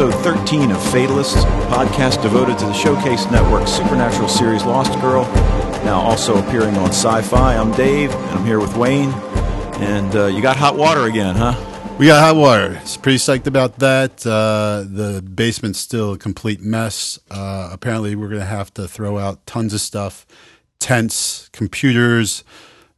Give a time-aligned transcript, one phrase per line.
[0.00, 5.24] episode 13 of Fatalists, podcast devoted to the Showcase Network supernatural series Lost Girl,
[5.84, 7.54] now also appearing on Sci Fi.
[7.54, 9.10] I'm Dave, and I'm here with Wayne.
[9.78, 11.54] And uh, you got hot water again, huh?
[11.98, 12.78] We got hot water.
[12.80, 14.26] It's pretty psyched about that.
[14.26, 17.18] Uh, the basement's still a complete mess.
[17.30, 20.26] Uh, apparently, we're going to have to throw out tons of stuff
[20.78, 22.42] tents, computers,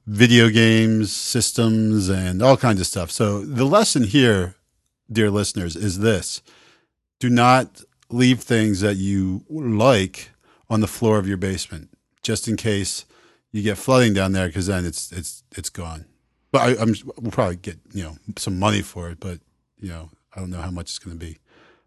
[0.06, 3.10] video games, systems, and all kinds of stuff.
[3.10, 4.54] So, the lesson here,
[5.10, 6.42] dear listeners, is this
[7.22, 10.30] do not leave things that you like
[10.68, 11.88] on the floor of your basement,
[12.20, 13.04] just in case
[13.52, 16.06] you get flooding down there, because then it's, it's, it's gone.
[16.50, 19.38] But I, am we'll probably get you know some money for it, but
[19.78, 21.38] you know I don't know how much it's going to be.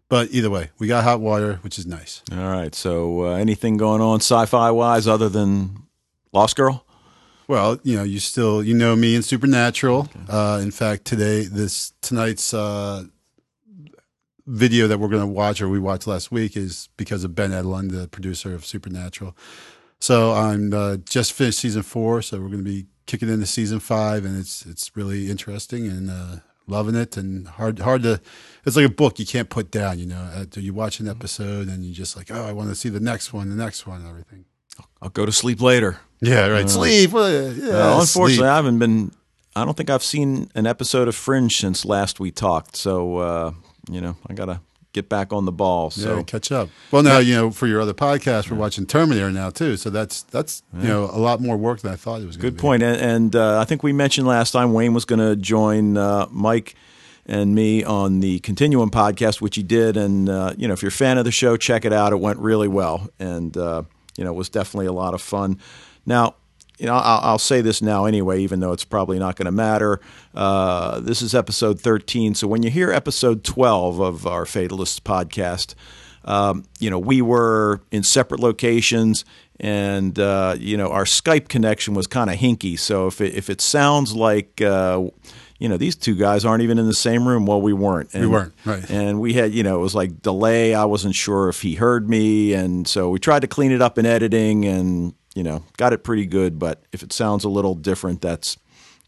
[0.08, 2.22] But either way, we got hot water, which is nice.
[2.32, 2.74] All right.
[2.74, 5.82] So uh, anything going on sci-fi wise other than
[6.32, 6.86] Lost Girl?
[7.46, 10.08] Well, you know, you still you know me in Supernatural.
[10.08, 10.20] Okay.
[10.28, 13.04] Uh, in fact, today this tonight's uh,
[14.46, 17.50] video that we're going to watch or we watched last week is because of Ben
[17.50, 19.36] Edlund, the producer of Supernatural.
[19.98, 23.80] So I'm uh, just finished season four, so we're going to be kicking into season
[23.80, 26.36] five, and it's it's really interesting and uh,
[26.66, 27.16] loving it.
[27.16, 28.20] And hard hard to.
[28.64, 29.98] It's like a book you can't put down.
[29.98, 32.74] You know, uh, you watch an episode and you just like, oh, I want to
[32.74, 34.44] see the next one, the next one, and everything.
[35.00, 36.00] I'll go to sleep later.
[36.20, 36.64] Yeah, right.
[36.64, 37.10] Uh, sleep.
[37.12, 38.46] yeah, well, unfortunately, sleep.
[38.46, 39.12] I haven't been.
[39.54, 42.76] I don't think I've seen an episode of Fringe since last we talked.
[42.76, 43.52] So uh,
[43.90, 44.60] you know, I gotta
[44.96, 45.90] get back on the ball.
[45.90, 46.70] So yeah, catch up.
[46.90, 49.76] Well, now you know for your other podcast, we're watching Terminator now too.
[49.76, 50.82] So that's that's yeah.
[50.82, 52.36] you know a lot more work than I thought it was.
[52.36, 52.82] Good point.
[52.82, 56.26] And, and uh, I think we mentioned last time Wayne was going to join uh,
[56.30, 56.74] Mike
[57.26, 59.96] and me on the Continuum podcast, which he did.
[59.96, 62.12] And uh, you know, if you're a fan of the show, check it out.
[62.12, 63.82] It went really well, and uh,
[64.16, 65.60] you know, it was definitely a lot of fun.
[66.06, 66.36] Now,
[66.78, 69.52] you know, I'll, I'll, say this now anyway, even though it's probably not going to
[69.52, 70.00] matter.
[70.34, 72.34] Uh, this is episode 13.
[72.34, 75.74] So when you hear episode 12 of our Fatalists podcast,
[76.24, 79.24] um, you know, we were in separate locations
[79.58, 82.78] and, uh, you know, our Skype connection was kind of hinky.
[82.78, 85.04] So if it, if it sounds like, uh,
[85.58, 87.46] you know, these two guys aren't even in the same room.
[87.46, 88.12] Well, we weren't.
[88.12, 88.90] And, we weren't, right.
[88.90, 90.74] And we had, you know, it was like delay.
[90.74, 92.52] I wasn't sure if he heard me.
[92.52, 96.02] And so we tried to clean it up in editing and, you know, got it
[96.02, 96.58] pretty good.
[96.58, 98.56] But if it sounds a little different, that's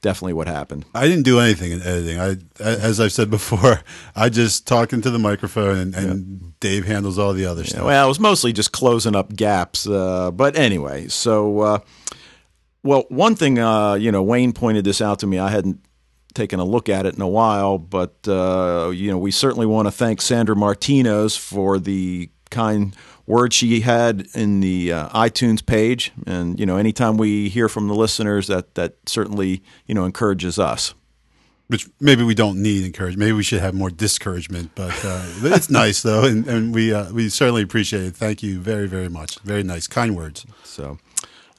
[0.02, 0.84] definitely what happened.
[0.94, 2.20] I didn't do anything in editing.
[2.20, 3.80] I, as I've said before,
[4.16, 6.48] I just talk into the microphone and, and yeah.
[6.60, 7.84] Dave handles all the other yeah, stuff.
[7.84, 9.88] Well, it was mostly just closing up gaps.
[9.88, 11.78] Uh, but anyway, so, uh,
[12.82, 15.38] well, one thing, uh, you know, Wayne pointed this out to me.
[15.38, 15.80] I hadn't
[16.34, 19.88] taken a look at it in a while, but, uh, you know, we certainly want
[19.88, 22.94] to thank Sandra Martinez for the kind
[23.28, 27.86] word she had in the uh, iTunes page, and you know, anytime we hear from
[27.86, 30.94] the listeners, that that certainly you know encourages us.
[31.68, 33.18] Which maybe we don't need encouragement.
[33.18, 34.70] Maybe we should have more discouragement.
[34.74, 38.16] But, uh, it's nice though, and, and we uh, we certainly appreciate it.
[38.16, 39.38] Thank you very very much.
[39.40, 40.46] Very nice, kind words.
[40.64, 40.98] So.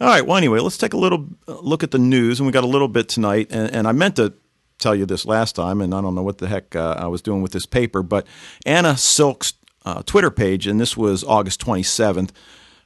[0.02, 0.26] All right.
[0.26, 2.68] Well, anyway, let's take a little uh, look at the news, and we got a
[2.68, 3.48] little bit tonight.
[3.52, 4.34] And, and I meant to
[4.80, 7.22] tell you this last time, and I don't know what the heck uh, I was
[7.22, 8.26] doing with this paper, but
[8.66, 9.54] Anna Silk's
[9.90, 12.30] uh, Twitter page, and this was August 27th,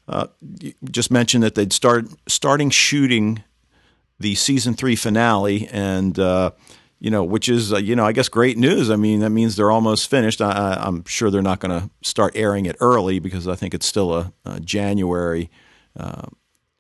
[0.08, 0.28] uh,
[0.90, 3.44] just mentioned that they'd start starting shooting
[4.20, 6.52] the season three finale, and uh,
[7.00, 8.90] you know, which is uh, you know, I guess great news.
[8.90, 10.42] I mean, that means they're almost finished.
[10.42, 13.86] I, am sure they're not going to start airing it early because I think it's
[13.86, 15.50] still a, a January
[15.98, 16.28] uh,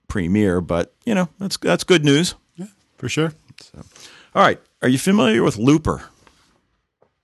[0.07, 0.61] premiere.
[0.61, 2.35] But you know, that's that's good news.
[2.55, 2.67] Yeah,
[2.97, 3.33] for sure.
[3.61, 3.83] So,
[4.35, 6.03] all right, are you familiar with Looper?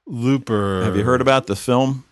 [0.06, 0.84] Looper.
[0.84, 2.04] Have you heard about the film?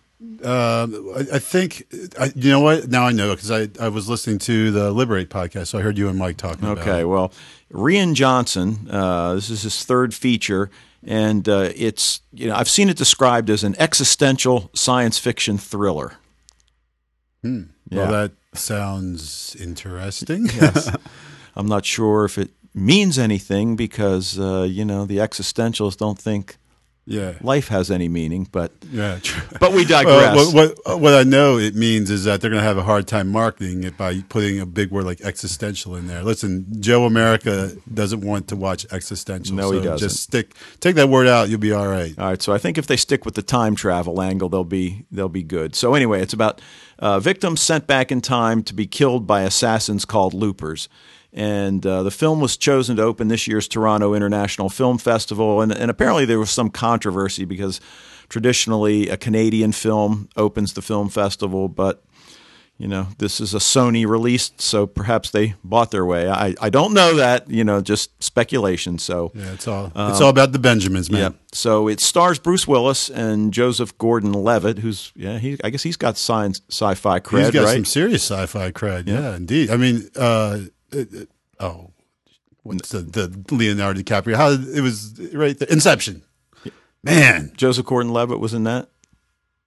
[0.43, 1.83] Uh, I, I, think
[2.19, 2.87] I, you know what.
[2.87, 5.97] Now I know because I, I was listening to the Liberate podcast, so I heard
[5.97, 6.67] you and Mike talking.
[6.67, 7.31] Okay, well,
[7.71, 8.87] Rian Johnson.
[8.89, 10.71] Uh, this is his third feature,
[11.03, 16.13] and uh, it's you know I've seen it described as an existential science fiction thriller.
[17.43, 17.63] Hmm.
[17.89, 18.09] Yeah.
[18.09, 20.45] Well, that sounds interesting.
[20.55, 20.95] yes.
[21.55, 26.57] I'm not sure if it means anything because uh, you know the existentials don't think
[27.07, 27.33] yeah.
[27.41, 29.19] life has any meaning, but yeah,
[29.59, 30.35] but we digress.
[30.35, 32.83] Well, what, what, what I know it means is that they're going to have a
[32.83, 36.21] hard time marketing it by putting a big word like existential in there.
[36.21, 39.55] Listen, Joe America doesn't want to watch existential.
[39.55, 40.05] No, so he doesn't.
[40.05, 41.47] Just stick, take that word out.
[41.47, 42.13] You'll be all right.
[42.19, 42.41] All right.
[42.41, 45.43] So I think if they stick with the time travel angle, they'll be they'll be
[45.43, 45.75] good.
[45.75, 46.61] So anyway, it's about
[46.99, 50.89] uh, victims sent back in time to be killed by assassins called loopers.
[51.33, 55.61] And uh, the film was chosen to open this year's Toronto International Film Festival.
[55.61, 57.79] And, and apparently there was some controversy because
[58.29, 62.03] traditionally a Canadian film opens the film festival, but
[62.79, 66.29] you know, this is a Sony released, so perhaps they bought their way.
[66.29, 68.99] I, I don't know that, you know, just speculation.
[68.99, 71.21] So Yeah, it's all it's all about the Benjamins, man.
[71.21, 71.29] yeah.
[71.53, 76.19] So it stars Bruce Willis and Joseph Gordon-Levitt, who's yeah, he I guess he's got
[76.19, 77.73] science sci-fi cred, He's got right?
[77.73, 79.07] some serious sci-fi cred.
[79.07, 79.71] Yeah, indeed.
[79.71, 80.59] I mean, uh,
[80.91, 81.29] it- it-
[81.59, 81.91] oh,
[82.63, 84.35] what's the, the Leonardo DiCaprio?
[84.35, 85.67] How it was right there.
[85.69, 86.21] Inception.
[87.03, 88.89] Man, Joseph Gordon-Levitt was in that.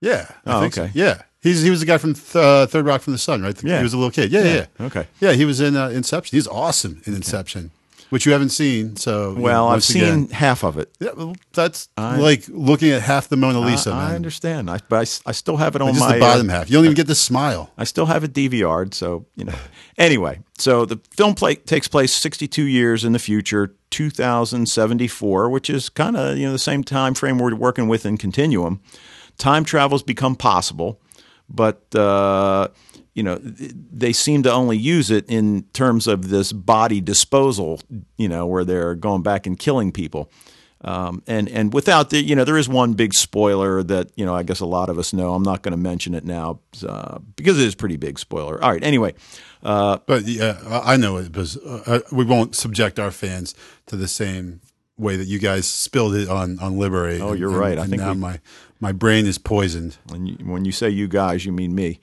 [0.00, 0.26] yeah.
[0.44, 0.82] I Oh, think so.
[0.84, 0.92] okay.
[0.94, 3.62] Yeah, he's he was the guy from th- uh, Third Rock from the Sun, right?
[3.62, 3.78] Yeah.
[3.78, 4.30] he was a little kid.
[4.32, 4.86] Yeah, yeah, yeah.
[4.86, 5.06] Okay.
[5.20, 6.36] Yeah, he was in uh, Inception.
[6.36, 7.70] He's awesome in Inception,
[8.10, 8.96] which you haven't seen.
[8.96, 10.92] So Well, I've seen again- half of it.
[11.00, 14.70] Yeah, well, that's like looking at half the Mona Lisa, I, I understand.
[14.70, 16.68] I, but I I, still have it on Just my the bottom uh, half.
[16.68, 17.70] You don't even get the smile.
[17.78, 19.54] I still have it DVR'd, so you know.
[19.96, 25.88] Anyway, so the film play, takes place 62 years in the future, 2074, which is
[25.88, 28.80] kind of you know the same time frame we're working with in Continuum.
[29.38, 31.00] Time travels become possible,
[31.48, 32.68] but uh,
[33.14, 37.80] you know they seem to only use it in terms of this body disposal.
[38.16, 40.30] You know, where they're going back and killing people.
[40.82, 44.34] Um, and and without the you know there is one big spoiler that you know
[44.34, 45.34] I guess a lot of us know.
[45.34, 48.62] I'm not going to mention it now uh, because it is a pretty big spoiler.
[48.64, 48.82] All right.
[48.82, 49.12] Anyway,
[49.62, 51.58] But yeah, I know it was.
[51.58, 53.54] Uh, we won't subject our fans
[53.86, 54.60] to the same
[54.96, 57.20] way that you guys spilled it on on Liberate.
[57.20, 57.78] Oh, you're right.
[57.78, 58.40] I think now we- my
[58.80, 59.98] my brain is poisoned.
[60.08, 62.00] when you, when you say you guys, you mean me.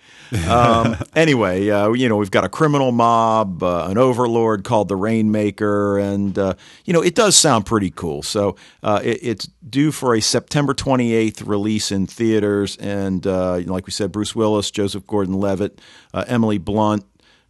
[0.47, 4.95] Um, anyway, uh, you know we've got a criminal mob, uh, an overlord called the
[4.95, 6.53] Rainmaker, and uh,
[6.85, 8.21] you know it does sound pretty cool.
[8.21, 13.87] So uh, it, it's due for a September 28th release in theaters, and uh, like
[13.87, 15.81] we said, Bruce Willis, Joseph Gordon-Levitt,
[16.13, 17.03] uh, Emily Blunt,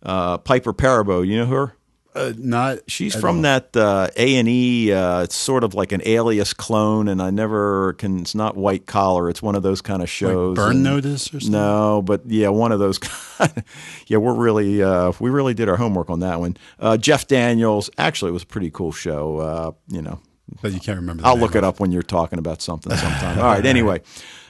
[0.03, 1.27] uh, Piper Perabo.
[1.27, 1.73] You know her?
[2.17, 4.91] Uh, not She's from that uh, A and E.
[4.91, 8.19] Uh, it's sort of like an Alias clone, and I never can.
[8.21, 9.29] It's not White Collar.
[9.29, 10.55] It's one of those kind of shows.
[10.55, 11.51] Burn and- Notice or something.
[11.51, 12.97] No, but yeah, one of those.
[13.37, 13.63] Kind
[14.07, 16.57] yeah, we're really uh, we really did our homework on that one.
[16.79, 17.89] Uh, Jeff Daniels.
[17.97, 19.37] Actually, it was a pretty cool show.
[19.37, 20.19] Uh, you know,
[20.61, 21.25] but you can't remember.
[21.25, 23.37] I'll look it up when you're talking about something sometime.
[23.37, 23.65] All right.
[23.65, 24.01] Anyway,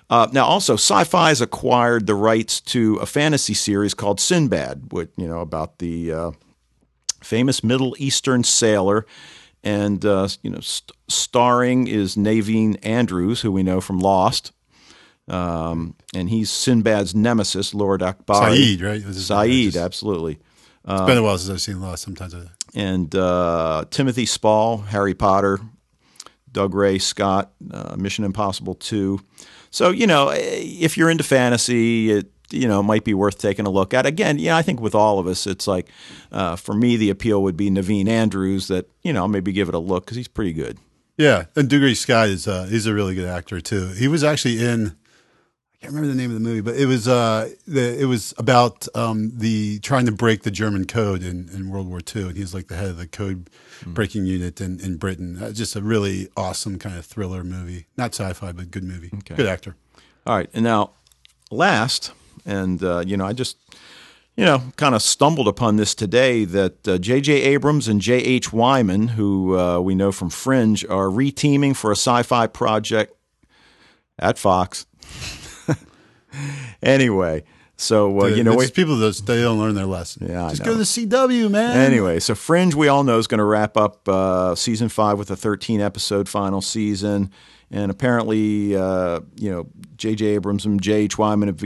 [0.09, 5.09] uh, now also Sci-Fi has acquired the rights to a fantasy series called Sinbad, which
[5.17, 6.31] you know about the uh,
[7.21, 9.05] famous Middle Eastern sailor,
[9.63, 14.51] and uh, you know st- starring is Naveen Andrews, who we know from Lost.
[15.29, 18.49] Um, and he's Sinbad's nemesis, Lord Akbar.
[18.49, 19.01] Sayid, right?
[19.01, 20.39] Sayid, absolutely
[20.87, 22.03] It's been a while since I've seen Lost.
[22.03, 22.43] Sometimes I,
[22.73, 25.59] and uh, Timothy Spall, Harry Potter,
[26.51, 29.19] Dougray Scott, uh, Mission Impossible 2.
[29.69, 33.65] So, you know, eh, if you're into fantasy, it, you know, might be worth taking
[33.65, 34.05] a look at.
[34.05, 35.89] Again, yeah, I think with all of us, it's like,
[36.31, 39.75] uh, for me, the appeal would be Naveen Andrews that, you know, maybe give it
[39.75, 40.77] a look because he's pretty good.
[41.17, 41.45] yeah.
[41.55, 43.87] And Dougray Scott is uh, he's a really good actor too.
[43.89, 44.95] He was actually in.
[45.73, 48.33] I can't remember the name of the movie, but it was uh, the, it was
[48.39, 52.35] about um, the trying to break the German code in, in World War II, and
[52.37, 53.47] he's like the head of the code
[53.85, 55.37] breaking unit in, in Britain.
[55.39, 59.11] Uh, just a really awesome kind of thriller movie, not sci-fi, but good movie.
[59.35, 59.75] Good actor.
[60.25, 60.49] All right.
[60.51, 60.93] And now,
[61.51, 62.11] last,
[62.45, 63.57] and, uh, you know, I just,
[64.35, 67.33] you know, kind of stumbled upon this today that uh, J.J.
[67.33, 68.53] Abrams and J.H.
[68.53, 73.13] Wyman, who uh, we know from Fringe, are reteaming for a sci fi project
[74.19, 74.85] at Fox.
[76.83, 77.43] anyway,
[77.77, 80.27] so, uh, you know, it's we, people that they don't learn their lesson.
[80.29, 80.65] Yeah, I just know.
[80.65, 81.77] go to the CW, man.
[81.77, 85.29] Anyway, so Fringe, we all know, is going to wrap up uh, season five with
[85.29, 87.31] a 13 episode final season.
[87.69, 90.25] And apparently, uh, you know, J.J.
[90.27, 91.17] Abrams and J.H.
[91.17, 91.57] Wyman have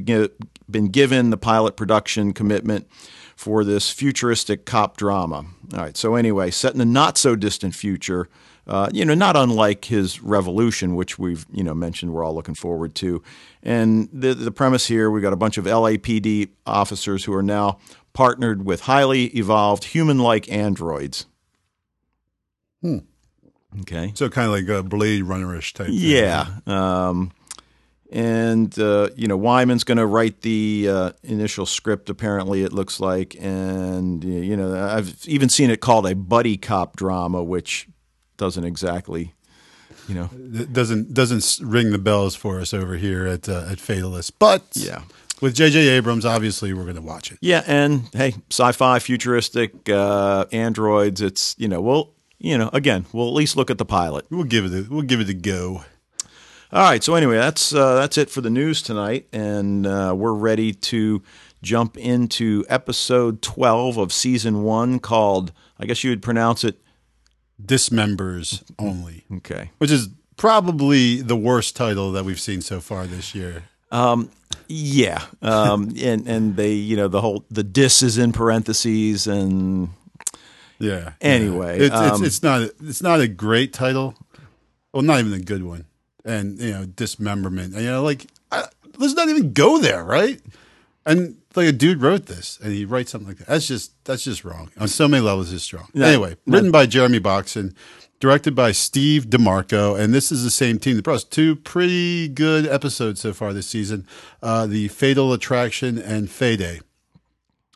[0.70, 2.88] been given the pilot production commitment
[3.36, 5.46] for this futuristic cop drama.
[5.74, 8.30] All right, so anyway, set in the not so distant future,
[8.68, 12.56] uh, you know, not unlike his Revolution, which we've you know mentioned we're all looking
[12.56, 13.24] forward to.
[13.64, 17.80] And the the premise here, we've got a bunch of LAPD officers who are now
[18.14, 21.26] partnered with highly evolved human-like androids.
[23.82, 24.12] Okay.
[24.16, 25.88] So kind of like a Blade Runner-ish type.
[25.88, 25.96] thing.
[25.98, 26.48] Yeah.
[26.68, 27.32] Um,
[28.12, 33.00] and, uh, you know, Wyman's going to write the uh, initial script, apparently, it looks
[33.00, 33.38] like.
[33.40, 37.88] And, you know, I've even seen it called a buddy cop drama, which
[38.36, 39.34] doesn't exactly,
[40.10, 40.30] you know.
[40.34, 44.64] It doesn't doesn't ring the bells for us over here at uh, at Fatalist, but
[44.74, 45.04] Yeah.
[45.42, 45.88] with J.J.
[45.88, 47.38] Abrams, obviously we're going to watch it.
[47.40, 47.64] Yeah.
[47.66, 52.10] And, hey, sci fi, futuristic, uh, androids, it's, you know, well,
[52.44, 54.26] you know, again, we'll at least look at the pilot.
[54.30, 55.84] We'll give it a, we'll give it a go.
[56.74, 57.04] All right.
[57.04, 61.22] So anyway, that's uh, that's it for the news tonight, and uh, we're ready to
[61.62, 66.80] jump into episode twelve of season one, called I guess you would pronounce it.
[67.64, 69.70] Dismembers only, Okay.
[69.78, 73.66] which is probably the worst title that we've seen so far this year.
[73.92, 74.30] Um,
[74.68, 79.90] Yeah, um, and and they you know the whole the dis is in parentheses and
[80.82, 81.14] Yeah.
[81.22, 81.86] Anyway, yeah.
[81.86, 84.16] it's, um, it's it's not it's not a great title.
[84.94, 85.86] Well, not even a good one.
[86.26, 87.74] And you know, dismemberment.
[87.74, 88.66] And, you know, like I,
[88.98, 90.42] let's not even go there, right?
[91.06, 93.48] And like a dude wrote this, and he writes something like that.
[93.48, 95.52] That's just that's just wrong on so many levels.
[95.52, 95.90] It's wrong.
[95.94, 96.08] Yeah.
[96.08, 97.76] anyway, written by Jeremy Boxen,
[98.20, 102.28] directed by Steve DeMarco, and this is the same team that brought us two pretty
[102.28, 104.08] good episodes so far this season:
[104.44, 106.82] uh, the Faetal Attraction and Fae Day.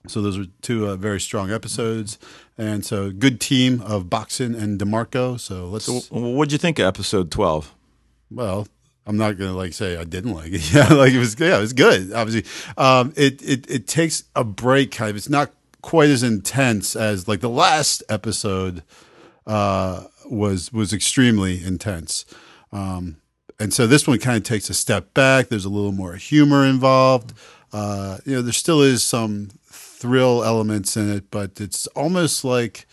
[0.07, 2.17] So those are two uh, very strong episodes,
[2.57, 5.39] and so good team of Boxen and DeMarco.
[5.39, 5.87] So let's.
[6.09, 7.73] what'd you think of episode twelve?
[8.31, 8.67] well,
[9.07, 10.61] I'm not gonna like say I didn't like it.
[10.73, 11.39] Yeah, like it was.
[11.39, 12.13] Yeah, it was good.
[12.13, 14.91] Obviously, um, it it it takes a break.
[14.91, 15.15] Kind of.
[15.15, 18.83] It's not quite as intense as like the last episode
[19.45, 22.25] uh, was was extremely intense.
[22.71, 23.17] Um,
[23.59, 25.47] and so this one kind of takes a step back.
[25.47, 27.33] There's a little more humor involved.
[27.71, 29.49] Uh, you know, there still is some
[30.05, 32.85] thrill elements in it, but it's almost like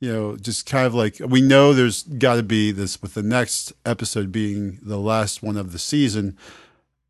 [0.00, 3.22] you know, just kind of like we know there's got to be this with the
[3.22, 6.36] next episode being the last one of the season.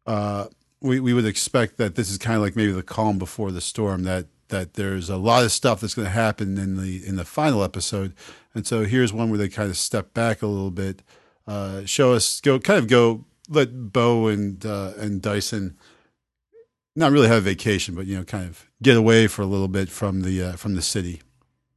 [0.06, 0.46] Uh,
[0.80, 3.60] we we would expect that this is kind of like maybe the calm before the
[3.60, 4.04] storm.
[4.04, 7.24] That that there's a lot of stuff that's going to happen in the in the
[7.24, 8.14] final episode,
[8.54, 11.02] and so here's one where they kind of step back a little bit,
[11.48, 15.76] uh, show us go kind of go let Bo and uh, and Dyson
[16.96, 19.68] not really have a vacation, but you know, kind of get away for a little
[19.68, 21.20] bit from the uh, from the city.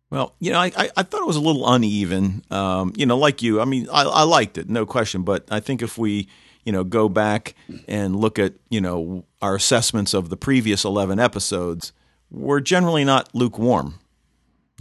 [0.09, 2.43] Well, you know, I, I, I thought it was a little uneven.
[2.49, 5.21] Um, you know, like you, I mean, I, I liked it, no question.
[5.21, 6.27] But I think if we,
[6.65, 7.53] you know, go back
[7.87, 11.93] and look at, you know, our assessments of the previous 11 episodes,
[12.31, 13.99] we're generally not lukewarm.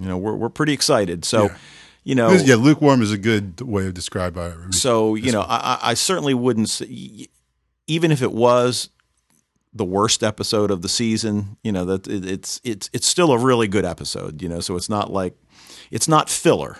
[0.00, 1.26] You know, we're, we're pretty excited.
[1.26, 1.56] So, Yeah.
[2.04, 4.74] you know, Yeah, lukewarm is a good way of describing it.
[4.76, 7.26] so, you know, I, I- I certainly wouldn't say,
[7.86, 8.88] even if it was
[9.72, 13.38] the worst episode of the season, you know, that it, it's it's it's still a
[13.38, 15.34] really good episode, you know, so it's not like
[15.90, 16.78] it's not filler.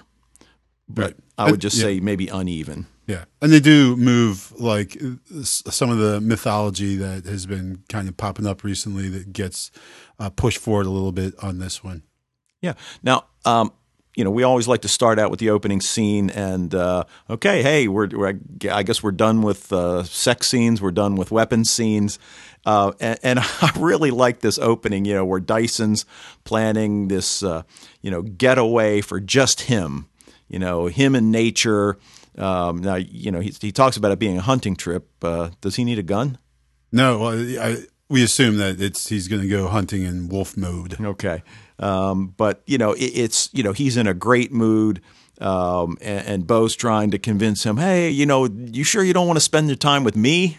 [0.88, 1.16] But Right.
[1.36, 1.82] I would just Yeah.
[1.84, 2.86] say maybe uneven.
[3.06, 5.00] Yeah, and they do move like
[5.42, 9.70] some of the mythology that has been kind of popping up recently that gets
[10.18, 12.02] uh, pushed forward a little bit on this one.
[12.60, 12.74] Yeah.
[13.02, 13.72] Now, um,
[14.14, 17.62] you know, we always like to start out with the opening scene, and uh, okay,
[17.62, 18.38] hey, we're, we're
[18.70, 22.18] I guess we're done with uh, sex scenes, we're done with weapon scenes,
[22.64, 25.04] uh, and, and I really like this opening.
[25.04, 26.04] You know, where Dyson's
[26.44, 27.62] planning this, uh,
[28.02, 30.06] you know, getaway for just him.
[30.48, 31.98] You know, him and nature.
[32.36, 35.08] Um, now, you know, he, he talks about it being a hunting trip.
[35.22, 36.38] Uh, does he need a gun?
[36.92, 40.98] No, well, I, we assume that it's he's going to go hunting in wolf mode.
[41.00, 41.42] Okay.
[41.78, 45.00] Um, but you know, it, it's you know he's in a great mood,
[45.40, 49.26] um, and, and Bo's trying to convince him, hey, you know, you sure you don't
[49.26, 50.58] want to spend your time with me?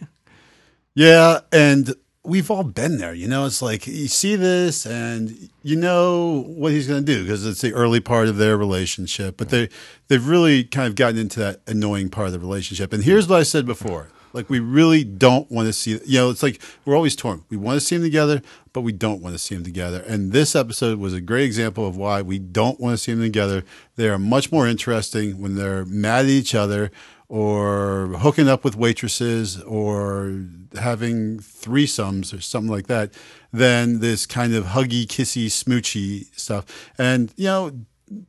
[0.96, 1.94] Yeah, and
[2.24, 3.14] we've all been there.
[3.14, 7.24] You know, it's like you see this and you know what he's going to do
[7.24, 9.38] because it's the early part of their relationship.
[9.38, 9.70] But they
[10.08, 12.94] they've really kind of gotten into that annoying part of the relationship.
[12.94, 16.00] And here's what I said before: like we really don't want to see.
[16.06, 17.44] You know, it's like we're always torn.
[17.50, 18.42] We want to see them together,
[18.74, 20.04] but we don't want to see them together.
[20.08, 23.24] And this episode was a great example of why we don't want to see them
[23.24, 23.64] together.
[23.96, 26.92] They are much more interesting when they're mad at each other
[27.30, 30.44] or hooking up with waitresses or
[30.78, 33.14] having threesomes or something like that
[33.54, 36.92] than this kind of huggy, kissy, smoochy stuff.
[36.98, 37.72] And, you know,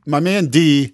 [0.05, 0.93] my man D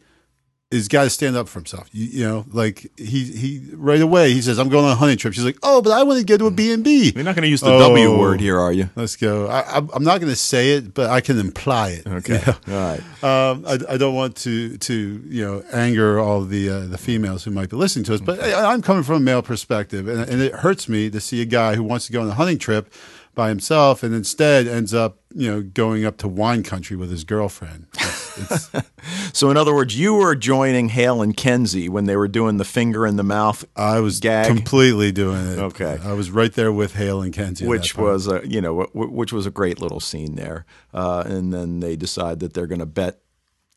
[0.69, 1.87] is got to stand up for himself.
[1.93, 5.17] You, you know, like he, he right away, he says, I'm going on a hunting
[5.17, 5.33] trip.
[5.33, 7.13] She's like, oh, but I want to go to a B&B.
[7.15, 7.79] You're not going to use the Oh.
[7.79, 8.89] W word here, are you?
[8.95, 9.47] Let's go.
[9.47, 12.05] I, I'm I'm not going to say it, but I can imply it.
[12.05, 12.41] Okay.
[12.45, 12.77] You know?
[12.79, 13.23] All right.
[13.23, 17.45] Um, I, I don't want to to you know anger all the uh, the females
[17.45, 20.29] who might be listening to us, but I, I'm coming from a male perspective, and,
[20.29, 22.57] and it hurts me to see a guy who wants to go on a hunting
[22.57, 22.91] trip
[23.37, 27.23] by himself and instead ends up you know going up to wine country with his
[27.23, 27.85] girlfriend.
[27.93, 28.37] It's,
[28.73, 28.91] it's,
[29.33, 32.65] So, in other words, you were joining Hale and Kenzie when they were doing the
[32.65, 34.47] finger in the mouth, I was Gag.
[34.47, 35.59] completely doing it.
[35.59, 35.97] Okay.
[36.03, 39.13] I was right there with Hale and Kenzie, which was a you know wh- wh-
[39.13, 40.65] which was a great little scene there.
[40.93, 43.19] Uh, and then they decide that they're going to bet,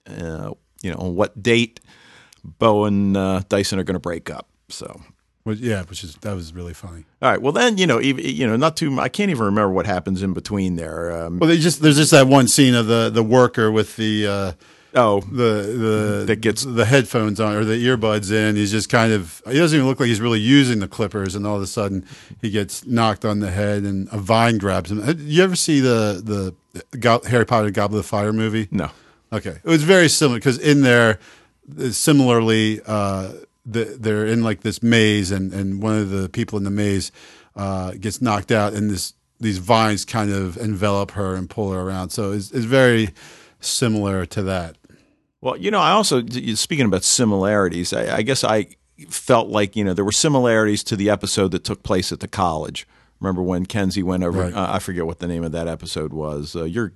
[0.08, 0.52] uh,
[0.82, 1.78] you know, on what date
[2.42, 4.48] Bo and uh, Dyson are going to break up.
[4.70, 5.00] So.
[5.58, 7.04] Yeah, which is that was really funny.
[7.22, 7.40] All right.
[7.42, 8.98] Well, then you know, even, you know, not too.
[9.00, 11.10] I can't even remember what happens in between there.
[11.26, 14.26] Um, Well, they just there's just that one scene of the the worker with the.
[14.26, 14.52] Uh,
[14.94, 15.44] oh, the
[15.78, 18.56] the That gets- the headphones on or the earbuds in.
[18.56, 21.46] He's just kind of he doesn't even look like he's really using the clippers, and
[21.46, 22.04] all of a sudden
[22.40, 25.02] he gets knocked on the head, and a vine grabs him.
[25.20, 26.54] You ever see the
[27.00, 28.68] the Harry Potter Goblet of Fire movie?
[28.70, 28.90] no.
[29.32, 31.20] Okay, it was very similar because in there,
[31.80, 33.30] uh, similarly, uh,
[33.66, 37.12] the, they're in like this maze, and and one of the people in the maze
[37.56, 41.80] uh, gets knocked out, and this these vines kind of envelop her and pull her
[41.80, 42.10] around.
[42.10, 43.10] So it's, it's very
[43.60, 44.76] similar to that.
[45.40, 46.22] Well, you know, I also
[46.54, 47.92] speaking about similarities.
[47.92, 48.66] I, I guess I
[49.08, 52.28] felt like you know there were similarities to the episode that took place at the
[52.28, 52.86] college.
[53.20, 54.40] Remember when Kenzie went over?
[54.44, 54.54] Right.
[54.54, 56.56] Uh, I forget what the name of that episode was.
[56.56, 56.92] Uh, you're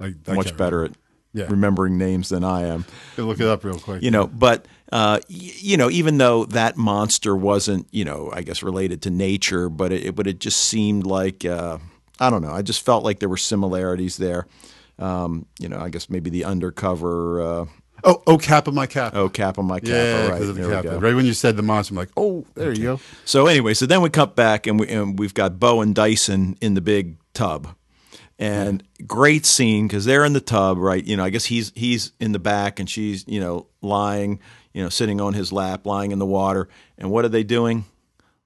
[0.00, 0.92] I, I much better at
[1.32, 1.46] Yeah.
[1.48, 2.84] remembering names than I am.
[3.16, 4.02] Look it up real quick.
[4.02, 8.42] You know, but uh, y- you know, even though that monster wasn't, you know, I
[8.42, 11.78] guess related to nature, but it, but it just seemed like uh,
[12.20, 12.52] I don't know.
[12.52, 14.46] I just felt like there were similarities there.
[14.98, 17.42] Um, you know, I guess maybe the undercover.
[17.42, 17.64] Uh,
[18.04, 19.18] oh, oh, Kappa, my Kappa.
[19.18, 19.88] oh, cap on my cap.
[19.88, 21.00] yeah, right, of the Kappa.
[21.00, 23.00] Right when you said the monster, I'm like, oh, there you go.
[23.24, 26.56] So anyway, so then we cut back and, we, and we've got Bo and Dyson
[26.60, 27.74] in the big tub,
[28.38, 31.02] and great scene because they're in the tub, right?
[31.04, 34.38] You know, I guess he's he's in the back and she's you know lying,
[34.74, 36.68] you know, sitting on his lap, lying in the water.
[36.98, 37.86] And what are they doing?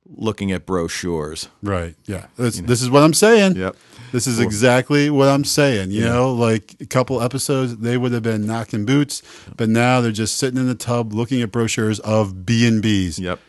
[0.07, 1.49] Looking at brochures.
[1.63, 1.97] Right.
[2.07, 2.27] Yeah.
[2.37, 3.57] This, this is what I'm saying.
[3.57, 3.77] Yep.
[4.13, 5.91] This is exactly what I'm saying.
[5.91, 9.23] You know, like a couple episodes, they would have been knocking boots,
[9.57, 13.19] but now they're just sitting in the tub looking at brochures of B and B's.
[13.19, 13.41] Yep.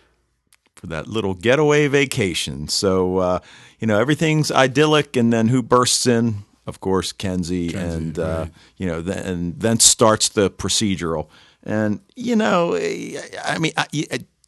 [0.76, 2.70] For that little getaway vacation.
[2.70, 3.40] So uh,
[3.80, 6.46] you know everything's idyllic, and then who bursts in?
[6.66, 8.52] Of course, Kenzie, and uh, right.
[8.78, 11.28] you know, then, and then starts the procedural.
[11.64, 13.88] And you know, eh, I mean, I,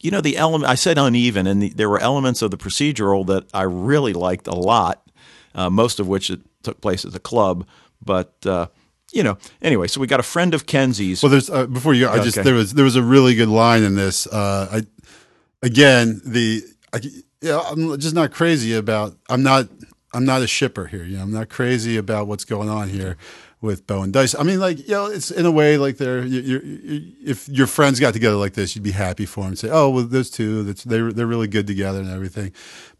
[0.01, 3.25] you know, the element I said uneven, and the, there were elements of the procedural
[3.27, 5.09] that I really liked a lot.
[5.53, 7.67] Uh, most of which it took place at the club,
[8.03, 8.33] but.
[8.45, 8.67] Uh,
[9.13, 11.21] you know, anyway, so we got a friend of Kenzie's.
[11.21, 12.05] Well, there's uh, before you.
[12.05, 14.25] go, I just there was there was a really good line in this.
[14.25, 16.63] Uh, I again the
[16.93, 17.01] I,
[17.41, 19.17] yeah, I'm just not crazy about.
[19.27, 19.67] I'm not.
[20.13, 21.03] I'm not a shipper here.
[21.03, 23.17] You know, I'm not crazy about what's going on here
[23.61, 24.33] with Bo and Dice.
[24.33, 26.25] I mean, like you know, it's in a way like they're.
[26.25, 29.55] You, you, you, if your friends got together like this, you'd be happy for them.
[29.55, 32.51] Say, oh well, those two, that's they're they're really good together and everything.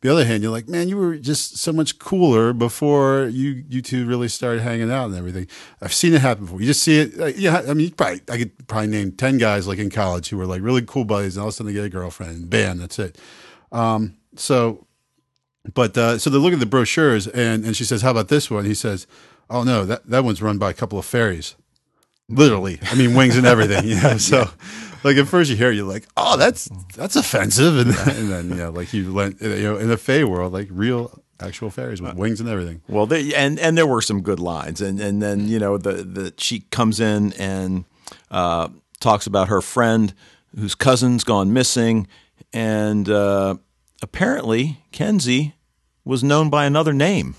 [0.02, 3.82] The other hand, you're like, man, you were just so much cooler before you you
[3.82, 5.48] two really started hanging out and everything.
[5.82, 6.62] I've seen it happen before.
[6.62, 7.18] You just see it.
[7.18, 10.30] Like, yeah, I mean, you probably I could probably name ten guys like in college
[10.30, 12.36] who were like really cool buddies, and all of a sudden they get a girlfriend,
[12.36, 13.18] and bam, that's it.
[13.72, 14.86] Um, so,
[15.74, 18.52] but uh, so they look at the brochures, and and she says, "How about this
[18.52, 19.08] one?" He says,
[19.52, 21.56] "Oh no, that that one's run by a couple of fairies."
[22.30, 23.86] Literally, I mean, wings and everything.
[23.86, 24.50] You know, so
[25.04, 28.30] like at first you hear, it, you're like, "Oh, that's that's offensive," and then, and
[28.32, 31.70] then you know, like you learn, you know, in the Fey world, like real actual
[31.70, 32.82] fairies with wings and everything.
[32.88, 35.94] Well, they, and and there were some good lines, and and then you know the
[36.04, 37.86] the she comes in and
[38.30, 40.14] uh, talks about her friend
[40.58, 42.08] whose cousin's gone missing,
[42.54, 43.56] and uh,
[44.02, 45.56] apparently Kenzie
[46.04, 47.36] was known by another name.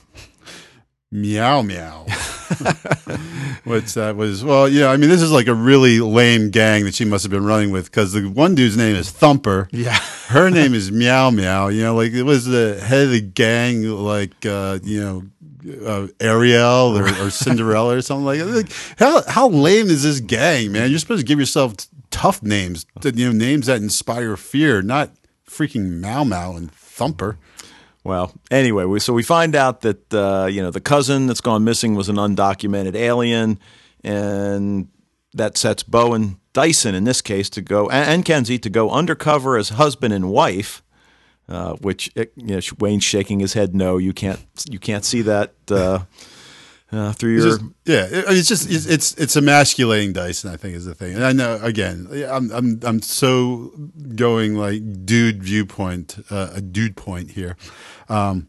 [1.12, 2.06] Meow meow.
[3.64, 4.88] Which that was well, yeah.
[4.88, 7.70] I mean, this is like a really lame gang that she must have been running
[7.70, 9.68] with because the one dude's name is Thumper.
[9.70, 9.94] Yeah.
[10.28, 11.68] her name is Meow Meow.
[11.68, 15.22] You know, like it was the head of the gang, like uh, you know.
[15.86, 18.46] Uh, Ariel or, or Cinderella or something like that.
[18.46, 20.90] Like, how how lame is this gang, man?
[20.90, 24.82] You're supposed to give yourself t- tough names, that, you know, names that inspire fear,
[24.82, 25.10] not
[25.48, 27.38] freaking Mau Mau and Thumper.
[28.04, 31.64] Well, anyway, we, so we find out that uh, you know the cousin that's gone
[31.64, 33.58] missing was an undocumented alien,
[34.02, 34.88] and
[35.34, 38.90] that sets Bo and Dyson in this case to go and, and Kenzie to go
[38.90, 40.82] undercover as husband and wife.
[41.48, 43.74] Uh, which it, you know, Wayne's shaking his head.
[43.74, 44.40] No, you can't.
[44.70, 46.04] You can't see that uh,
[46.92, 47.58] uh, through It's your.
[47.58, 50.50] just- yeah, it- it's just it's, it's it's emasculating Dyson.
[50.50, 53.72] I think is the thing, and I know again, I'm I'm I'm so
[54.14, 57.56] going like dude viewpoint, uh, a dude point here,
[58.08, 58.48] um,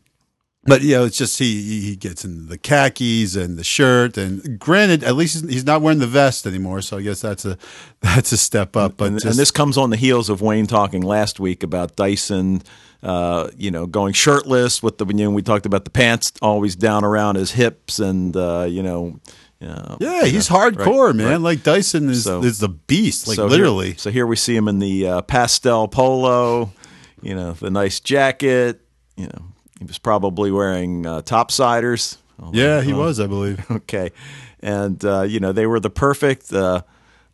[0.66, 4.60] but you know, it's just he he gets in the khakis and the shirt, and
[4.60, 7.58] granted, at least he's not wearing the vest anymore, so I guess that's a
[8.02, 8.98] that's a step up.
[8.98, 11.96] But and, just, and this comes on the heels of Wayne talking last week about
[11.96, 12.62] Dyson,
[13.04, 15.06] uh, you know, going shirtless with the.
[15.06, 18.82] You know, we talked about the pants always down around his hips, and uh, you
[18.84, 19.20] know.
[19.62, 21.28] Uh, yeah, he's hardcore, right, man.
[21.30, 21.40] right.
[21.40, 23.88] Like Dyson is So- is the beast, like so literally.
[23.92, 26.74] Here, so here we see him in the uh, pastel polo,
[27.22, 28.82] you know, the nice jacket.
[29.16, 29.46] You know,
[29.80, 32.18] he was probably wearing uh, topsiders.
[32.52, 33.66] yeah, he was, I believe.
[33.72, 34.12] Okay,
[34.60, 36.82] and uh, you know they were the perfect uh,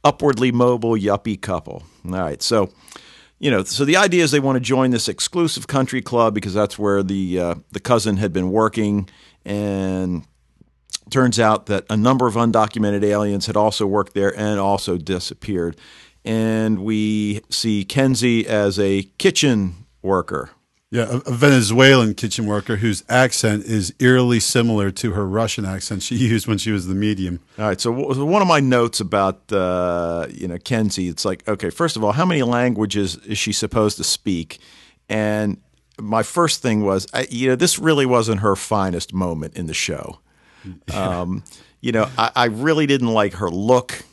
[0.03, 1.81] upwardly mobile yuppie couple.
[2.05, 2.69] All right, so
[3.39, 6.53] you know, so the idea is they want to join this exclusive country club because
[6.53, 9.09] that's where the uh, the cousin had been working,
[9.45, 10.25] and
[11.09, 15.77] turns out that a number of undocumented aliens had also worked there and also disappeared.
[16.25, 20.51] And we see Kenzie as a kitchen worker.
[20.91, 26.01] Yeah, a, a Venezuelan kitchen worker whose accent is eerily similar to her Russian accent
[26.01, 27.39] she used when she was the medium.
[27.59, 27.79] All right.
[27.79, 31.95] So w- one of my notes about uh, you know Kenzie, it's like okay, first
[31.95, 34.57] of all, how many languages is she supposed to speak?
[35.07, 35.57] And
[35.99, 39.73] my first thing was, I, you know, this really wasn't her finest moment in the
[39.73, 40.19] show.
[40.93, 41.43] Um,
[41.81, 44.03] you know, I, I really didn't like her look.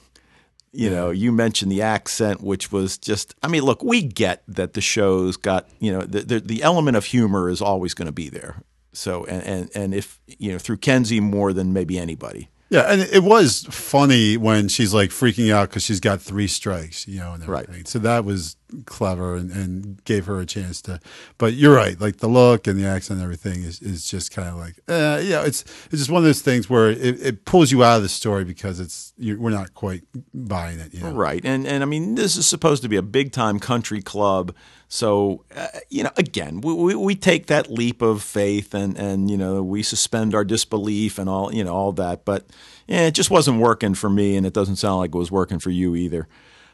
[0.77, 4.75] You know, you mentioned the accent, which was just, I mean, look, we get that
[4.75, 8.13] the show's got, you know, the, the, the element of humor is always going to
[8.13, 8.63] be there.
[8.93, 12.51] So, and, and, and if, you know, through Kenzie more than maybe anybody.
[12.69, 17.07] Yeah, and it was funny when she's like freaking out because she's got three strikes,
[17.07, 17.75] you know, and everything.
[17.75, 17.89] Right.
[17.89, 21.01] So that was clever and, and gave her a chance to.
[21.39, 24.49] But you're right, like the look and the accent and everything is, is just kind
[24.49, 27.71] of like, uh, yeah, it's it's just one of those things where it, it pulls
[27.71, 30.03] you out of the story because it's you're, we're not quite
[30.35, 31.13] buying it, you know.
[31.13, 31.45] Right.
[31.45, 34.55] And and I mean this is supposed to be a big time country club.
[34.89, 39.31] So uh, you know again, we, we we take that leap of faith and and
[39.31, 42.47] you know, we suspend our disbelief and all, you know, all that, but
[42.87, 45.59] yeah, it just wasn't working for me and it doesn't sound like it was working
[45.59, 46.29] for you either.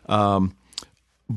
[0.06, 0.54] Um,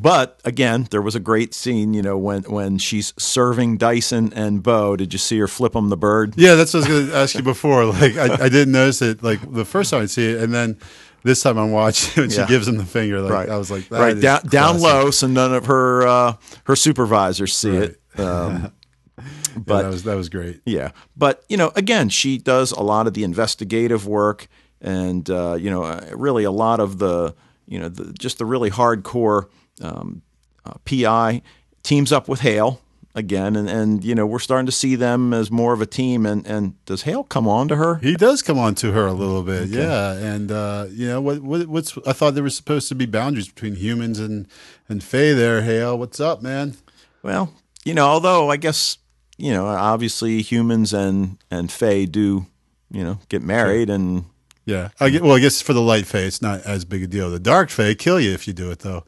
[0.01, 4.61] but again, there was a great scene, you know, when when she's serving Dyson and
[4.61, 4.95] Bo.
[4.95, 6.33] Did you see her flip him the bird?
[6.37, 7.85] Yeah, that's what I was going to ask you before.
[7.93, 10.77] Like, I, I didn't notice it like the first time I see it, and then
[11.23, 12.47] this time I'm watching and she Yeah.
[12.47, 13.21] gives him the finger.
[13.21, 13.49] Like, Right.
[13.49, 16.33] I was like, that right is down down low, so none of her uh,
[16.65, 17.99] her supervisors see it.
[18.17, 18.71] Um,
[19.17, 20.59] Yeah, but that was that was great.
[20.65, 24.47] Yeah, but you know, again, she does a lot of the investigative work,
[24.81, 27.33] and uh, you know, uh, really a lot of the
[27.65, 29.45] you know, the, just the really hardcore
[29.81, 30.21] um,
[30.65, 31.41] uh, PI
[31.83, 32.81] teams up with Hale
[33.13, 36.25] again, and and you know, we're starting to see them as more of a team.
[36.25, 37.95] And and does Hale come on to her?
[37.95, 40.13] He does come on to her a little bit, yeah.
[40.13, 41.67] And uh, you know what, what?
[41.67, 44.47] What's I thought there was supposed to be boundaries between humans and
[44.89, 45.33] and Fae.
[45.33, 46.75] There, Hale, what's up, man?
[47.23, 48.97] Well, you know, although I guess
[49.37, 52.45] you know, obviously humans and and Fae do
[52.91, 54.25] you know get married and
[54.65, 57.07] Yeah, I get, well, I guess for the light Fae, it's not as big a
[57.07, 57.29] deal.
[57.29, 59.03] The dark Fae kill you if you do it, though.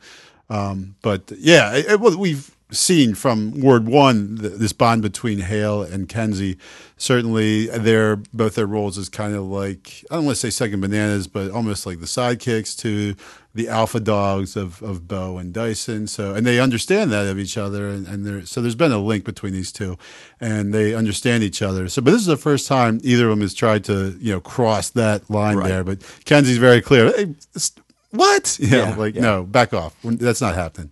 [0.50, 5.40] Um, but yeah, it, it- well, we've seen from word one th- this bond between
[5.40, 6.58] Hale and Kenzie.
[6.98, 10.82] Certainly, their both their roles is kind of like I don't want to say second
[10.82, 13.16] bananas, but almost like the sidekicks to
[13.56, 16.08] the alpha dogs of of Bo and Dyson.
[16.08, 18.98] So, and they understand that of each other, and, and there so there's been a
[19.00, 19.98] link between these two,
[20.42, 21.88] and they understand each other.
[21.88, 24.42] So, but this is the first time either of them has tried to you know
[24.42, 25.70] cross that line Right.
[25.70, 25.84] there.
[25.86, 27.14] But Kenzie's very clear.
[27.16, 27.34] Hey,
[28.12, 28.58] what?
[28.62, 29.22] You know, Yeah, like yeah.
[29.22, 29.96] no, back off.
[30.04, 30.92] That's not happening.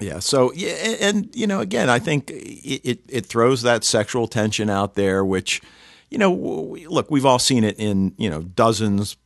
[0.00, 0.18] Yeah.
[0.18, 4.26] So yeah, and, and you know, again, I think it, it it throws that sexual
[4.28, 5.62] tension out there, which
[6.10, 9.16] you know, we, look, we've all seen it in you know dozens,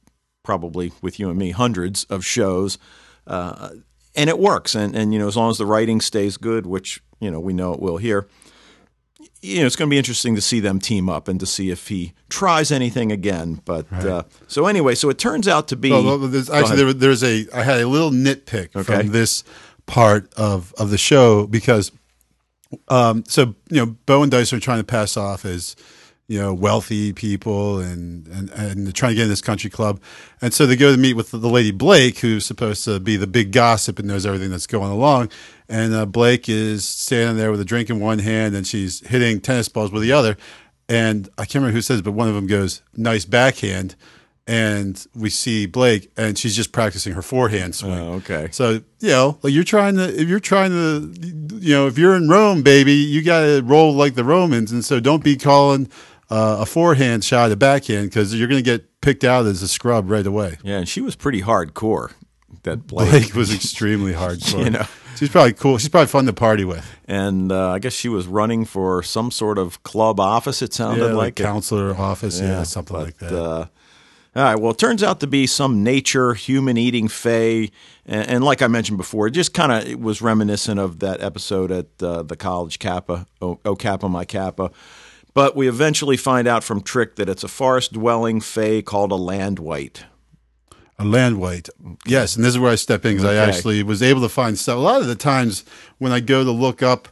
[0.43, 2.79] probably with you and me, hundreds of shows,
[3.27, 3.71] uh,
[4.15, 4.75] and it works.
[4.75, 7.53] And and you know, as long as the writing stays good, which you know we
[7.53, 8.27] know it will here.
[9.43, 11.71] You know, it's going to be interesting to see them team up and to see
[11.71, 13.63] if he tries anything again.
[13.65, 17.25] But uh, so anyway, so it turns out to be Well, there's, actually, there, there's
[17.25, 17.47] a.
[17.55, 18.83] I had a little nitpick Okay.
[19.03, 19.43] from this
[19.87, 21.91] part of of the show because,
[22.89, 25.75] um, so you know, Bo and Dice are trying to pass off as
[26.29, 30.01] you know wealthy people and and and they're trying to get in this country club,
[30.43, 33.27] and so they go to meet with the lady Blake, who's supposed to be the
[33.27, 35.31] big gossip and knows everything that's going along,
[35.71, 39.41] and uh, Blake is standing there with a drink in one hand and she's hitting
[39.41, 40.37] tennis balls with the other,
[40.89, 43.95] and I can't remember who says, it, but one of them goes, "Nice backhand."
[44.47, 47.93] and we see Blake, and she's just practicing her forehand swing.
[47.93, 48.49] Oh, okay.
[48.51, 51.15] So you know, like you're trying to, if you're trying to,
[51.59, 54.85] you know, if you're in Rome, baby, you got to roll like the Romans, and
[54.85, 55.89] so don't be calling
[56.31, 59.69] uh, a forehand shot a backhand because you're going to get picked out as a
[59.69, 60.59] scrub right away.
[60.65, 62.13] yeah, and she was pretty hardcore.
[62.65, 64.65] That Blake, Blake was extremely hardcore.
[64.65, 64.87] You know.
[65.21, 65.77] She's probably cool.
[65.77, 66.85] She's probably fun to party with.
[67.07, 70.63] and uh, I guess she was running for some sort of club office.
[70.63, 73.33] It sounded Yeah, like like counselor office, yeah, something but, like that.
[73.35, 73.67] Uh,
[74.35, 74.55] all right.
[74.55, 77.69] Well, it turns out to be some nature human eating fae,
[78.07, 81.71] and, and like I mentioned before, it just kind of was reminiscent of that episode
[81.71, 84.71] at uh, the college Kappa, O, Kappa My Kappa.
[85.35, 89.17] But we eventually find out from Trick that it's a forest dwelling fae called a
[89.17, 90.05] land wight.
[91.01, 91.71] A land wight.
[92.05, 94.59] Yes, and this is where I step in because I actually was able to find
[94.59, 94.77] stuff.
[94.77, 95.65] A lot of the times
[95.97, 97.09] when I go to look up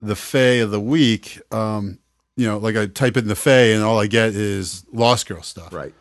[0.00, 1.98] the Fae of the week, um,
[2.36, 5.42] you know, like I type in the Fae and all I get is Lost Girl
[5.42, 5.70] stuff.
[5.70, 5.92] Right.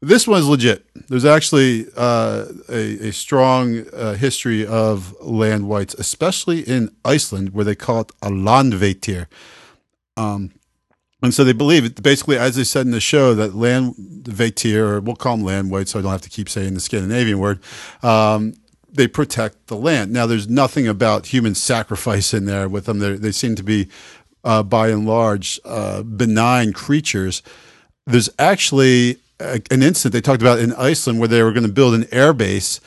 [0.00, 0.86] This one's legit.
[1.08, 7.64] There's actually uh, a, a strong uh, history of land wights, especially in Iceland, where
[7.66, 9.26] they call it a landvættir.
[10.16, 10.52] Um,
[11.22, 15.16] and so they believe basically, as they said in the show, that landvættir, or we'll
[15.16, 17.60] call them land wights, so I don't have to keep saying the Scandinavian word.
[18.02, 18.54] Um,
[18.92, 20.12] they protect the land.
[20.12, 22.98] Now, there's nothing about human sacrifice in there with them.
[22.98, 23.88] They're, they seem to be,
[24.44, 27.42] uh, by and large, uh, benign creatures.
[28.06, 31.72] There's actually a, an incident they talked about in Iceland where they were going to
[31.72, 32.80] build an air base,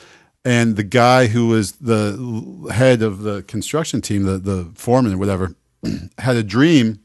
[0.44, 5.18] and the guy who was the head of the construction team, the the foreman or
[5.18, 5.54] whatever,
[6.18, 7.00] had a dream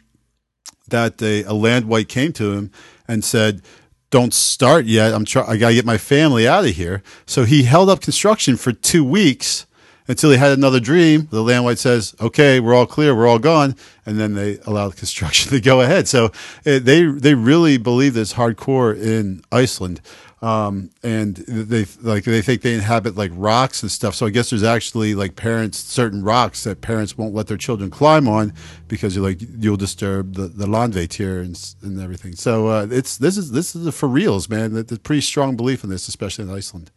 [0.90, 2.72] that a, a land wight came to him
[3.08, 3.62] and said,
[4.10, 5.14] "Don't start yet.
[5.14, 8.02] I'm try- I got to get my family out of here." So he held up
[8.02, 9.66] construction for two weeks
[10.08, 11.28] until he had another dream.
[11.32, 13.16] The land wight says, "Okay, we're all clear.
[13.16, 16.08] We're all gone," and then they allow the construction to go ahead.
[16.08, 16.32] So
[16.64, 20.02] it, they they really believe this hardcore in Iceland.
[20.46, 24.14] Um, and they like they think they inhabit like rocks and stuff.
[24.14, 27.90] So I guess there's actually like parents certain rocks that parents won't let their children
[27.90, 28.54] climb on
[28.88, 32.36] because you're like you'll disturb the the landvættir and and everything.
[32.36, 34.74] So uh, it's this is this is a for reals, man.
[34.74, 36.92] There's a pretty strong belief in this, especially in Iceland.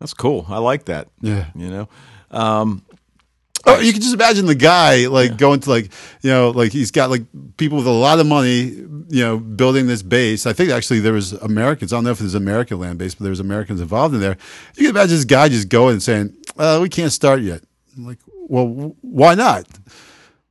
[0.00, 0.46] That's cool.
[0.48, 1.10] I like that.
[1.20, 1.46] Yeah.
[1.54, 1.88] You know,
[2.32, 2.84] um,
[3.66, 6.90] Oh, you can just imagine the guy like going to like you know like he's
[6.90, 7.22] got like
[7.56, 8.62] people with a lot of money
[9.08, 10.46] you know building this base.
[10.46, 11.92] I think actually there was Americans.
[11.92, 14.36] I don't know if there's American land base, but there was Americans involved in there.
[14.76, 17.62] You can imagine this guy just going and saying, uh, "We can't start yet."
[17.96, 19.66] I'm like, well, w- why not?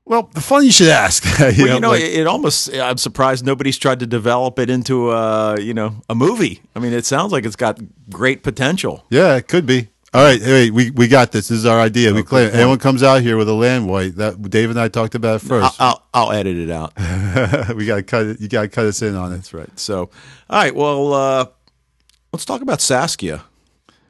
[0.06, 1.24] Well, funny you should ask.
[1.58, 2.74] you well, know, you know, like- it, it almost.
[2.74, 6.62] I'm surprised nobody's tried to develop it into a you know a movie.
[6.76, 9.06] I mean, it sounds like it's got great potential.
[9.10, 9.90] yeah, it could be.
[10.14, 11.48] All right, hey, we we got this.
[11.48, 12.14] This is our idea.
[12.14, 14.18] we claim anyone comes out here with a land wight.
[14.18, 15.82] That Dave and I talked about it I'll, first.
[15.82, 16.92] I'll, I'll edit it out.
[17.76, 18.42] we got to cut it.
[18.42, 19.38] You got to cut us in on it.
[19.38, 19.80] That's right.
[19.80, 20.10] So,
[20.50, 20.76] all right.
[20.76, 21.46] Well, uh,
[22.34, 23.44] let's talk about Saskia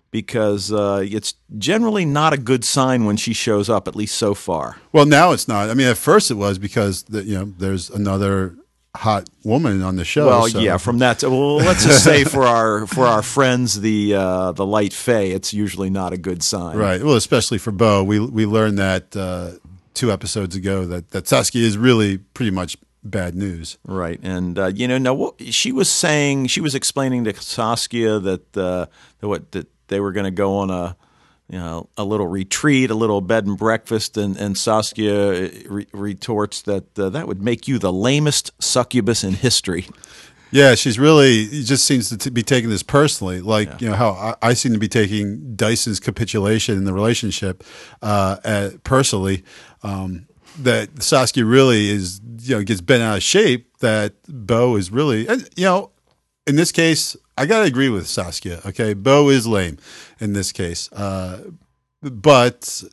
[0.09, 4.33] because uh, it's generally not a good sign when she shows up, at least so
[4.33, 4.77] far.
[4.91, 5.69] Well, now it's not.
[5.69, 8.55] I mean, at first it was because the, you know there's another
[8.95, 10.27] hot woman on the show.
[10.27, 10.77] Well, so- yeah.
[10.77, 14.93] From that, well, let's just say for our for our friends, the uh, the light
[14.93, 16.77] Fae, it's usually not a good sign.
[16.77, 17.01] right.
[17.03, 19.51] Well, especially for Bo, we we learned that uh,
[19.93, 23.77] two episodes ago that that Saskia is really pretty much bad news.
[23.85, 28.19] Right, and uh, you know, now what she was saying, she was explaining to Saskia
[28.19, 28.85] that uh,
[29.19, 30.95] that what that they were going to go on a
[31.51, 36.61] you know a little retreat, a little bed and breakfast, and and Saskia re- retorts
[36.61, 39.85] that uh, that would make you the lamest succubus in history.
[40.51, 44.11] Yeah, she's really just seems to t- be taking this personally, like you know how
[44.11, 47.63] I, I seem to be taking Dyson's capitulation in the relationship
[48.01, 49.43] uh, uh, personally.
[49.83, 50.27] Um,
[50.59, 53.77] that Saskia really is, you know, gets bent out of shape.
[53.79, 55.91] That Bo is really, and you know,
[56.45, 58.61] in this case, I gotta agree with Saskia.
[58.65, 59.77] Okay, Bo is lame
[60.21, 61.41] in this case, uh,
[62.01, 62.83] but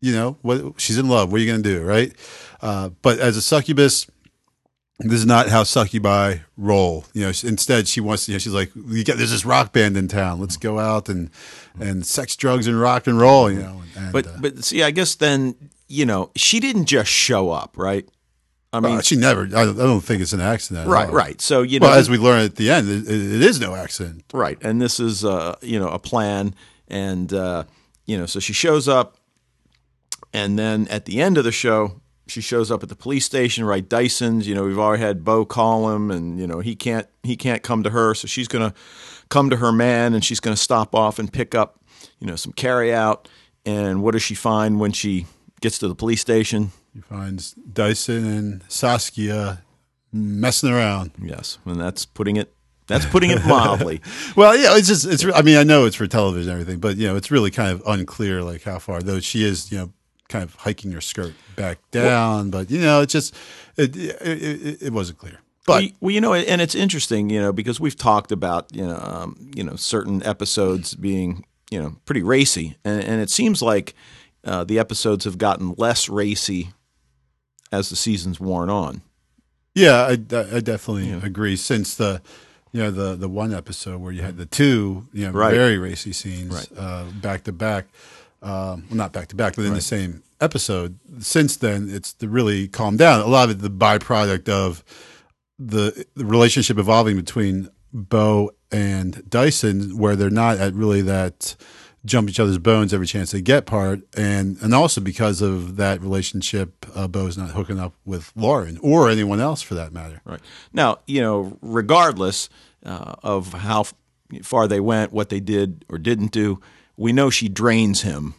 [0.00, 0.80] you know what?
[0.80, 1.32] She's in love.
[1.32, 2.12] What are you gonna do, right?
[2.60, 4.06] Uh, but as a succubus,
[4.98, 7.04] this is not how succubi roll.
[7.14, 8.28] You know, instead she wants.
[8.28, 10.40] You know, she's like, "You got there's this rock band in town.
[10.40, 11.30] Let's go out and
[11.80, 14.92] and sex, drugs, and rock and roll." You know, and, But uh, but see, I
[14.92, 15.56] guess then
[15.88, 18.08] you know she didn't just show up, right?
[18.74, 19.44] I mean, she never.
[19.44, 20.88] I don't, think it's an accident.
[20.88, 21.40] right, right.
[21.40, 24.24] So you know, Well, as we learn at the end, it, it is no accident.
[24.32, 26.56] Right, and this is uh, you know a plan,
[26.88, 27.64] and uh,
[28.06, 29.16] you know so she shows up,
[30.32, 33.64] and then at the end of the show, she shows up at the police station.
[33.64, 34.46] Right, Dyson's.
[34.46, 37.62] You know we've already had Bo call him, and you know he can't he can't
[37.62, 38.74] come to her, so she's gonna
[39.28, 41.80] come to her man, and she's gonna stop off and pick up
[42.20, 43.28] you know some carry out.
[43.66, 45.26] And what does she find when she
[45.60, 46.72] gets to the police station?
[46.94, 49.62] She finds Dyson and Saskia
[50.12, 51.12] messing around.
[51.20, 52.54] Yes, and that's putting it
[52.86, 54.00] that's putting it mildly.
[54.36, 55.24] Well, yeah, it's just it's.
[55.24, 57.70] I mean, I know it's for television and everything, but you know, it's really kind
[57.70, 59.00] of unclear like how far.
[59.00, 59.92] Though she is, you know,
[60.28, 63.34] kind of hiking her skirt back down, but you know, it's just
[63.76, 65.38] it it, it, it wasn't clear.
[65.66, 68.86] But well, well, you know, and it's interesting, you know, because we've talked about, you
[68.86, 73.62] know, um, you know, certain episodes being, you know, pretty racy, and, and it seems
[73.62, 73.94] like
[74.44, 76.72] uh, the episodes have gotten less racy
[77.72, 79.00] as the seasons worn on.
[79.74, 81.56] yeah, I, I definitely agree.
[81.56, 82.20] Since the
[82.74, 85.54] you know the the one episode where you had the two you know Right.
[85.54, 86.68] very racy scenes Right.
[86.78, 87.86] uh, back to back,
[88.42, 90.98] um, well, not back to back, but in the same episode.
[91.20, 93.20] Since then, it's the really calmed down.
[93.20, 94.84] A lot of it the byproduct of
[95.58, 101.54] the, the relationship evolving between Bo and Dyson, where they're not at really that
[102.04, 106.00] jump each other's bones every chance they get part, and and also because of that
[106.00, 110.20] relationship, uh, Bo's not hooking up with Lauren or anyone else for that matter.
[110.24, 110.40] Right
[110.72, 112.48] now, you know, regardless
[112.84, 113.86] uh, of how
[114.42, 116.60] far they went, what they did or didn't do,
[116.96, 118.34] we know she drains him.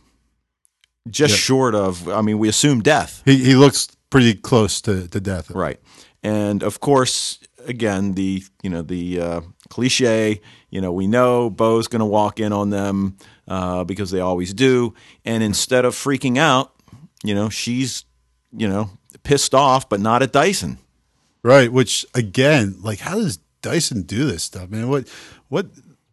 [1.07, 3.21] Just short of, I mean, we assume death.
[3.25, 5.51] He he looks pretty close to, to death.
[5.51, 5.79] Right.
[6.23, 10.41] And of course, again, the you know the uh, cliche.
[10.69, 14.53] You know, we know Bo's going to walk in on them uh, because they always
[14.53, 14.93] do.
[15.23, 16.73] And instead of freaking out,
[17.23, 18.05] you know, she's
[18.55, 18.89] you know
[19.23, 20.77] pissed off, but not at Dyson.
[21.43, 24.89] Right, which again, like how does Dyson do this stuff, man?
[24.89, 25.07] What
[25.49, 25.67] what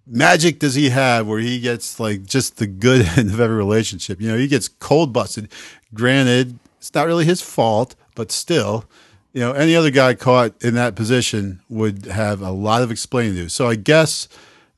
[0.07, 4.21] magic does he have where he gets like just the good end of every relationship?
[4.21, 5.51] You know, he gets cold busted.
[5.95, 8.85] Granted, it's not really his fault, but still,
[9.33, 13.35] you know, any other guy caught in that position would have a lot of explaining
[13.35, 13.49] to do.
[13.49, 14.29] So I guess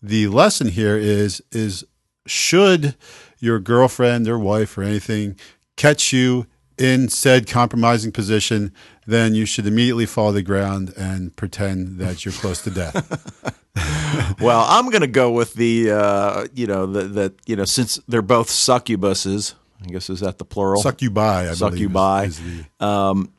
[0.03, 1.85] the lesson here is is
[2.27, 2.97] should
[3.39, 5.37] your girlfriend or wife or anything
[5.77, 6.47] catch you
[6.79, 8.73] in said compromising position,
[9.07, 13.61] then you should immediately fall to the ground and pretend that you're close to death.
[14.41, 17.97] well, I'm going to go with the, uh, you know, that, that, you know, since
[18.07, 20.81] they're both succubuses, I guess is that the plural?
[20.81, 22.25] Succubi, I Succubi.
[22.25, 23.33] Is, is the, um,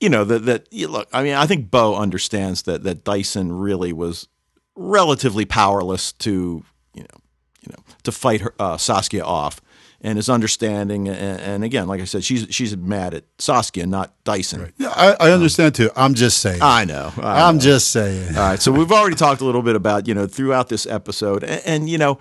[0.00, 3.52] you know, that, that, you look, I mean, I think Bo understands that, that Dyson
[3.52, 4.28] really was
[4.74, 7.20] relatively powerless to, you know,
[7.66, 9.60] you know, to fight her, uh, Saskia off
[10.00, 11.08] and his understanding.
[11.08, 14.62] And, and, again, like I said, she's she's mad at Saskia, not Dyson.
[14.62, 14.72] Right.
[14.78, 15.90] Yeah, I, I understand too.
[15.96, 16.60] I'm just saying.
[16.62, 17.12] I know.
[17.18, 18.36] I am just saying.
[18.36, 18.60] All right.
[18.60, 21.90] So we've already talked a little bit about you know throughout this episode, and, and
[21.90, 22.18] you know,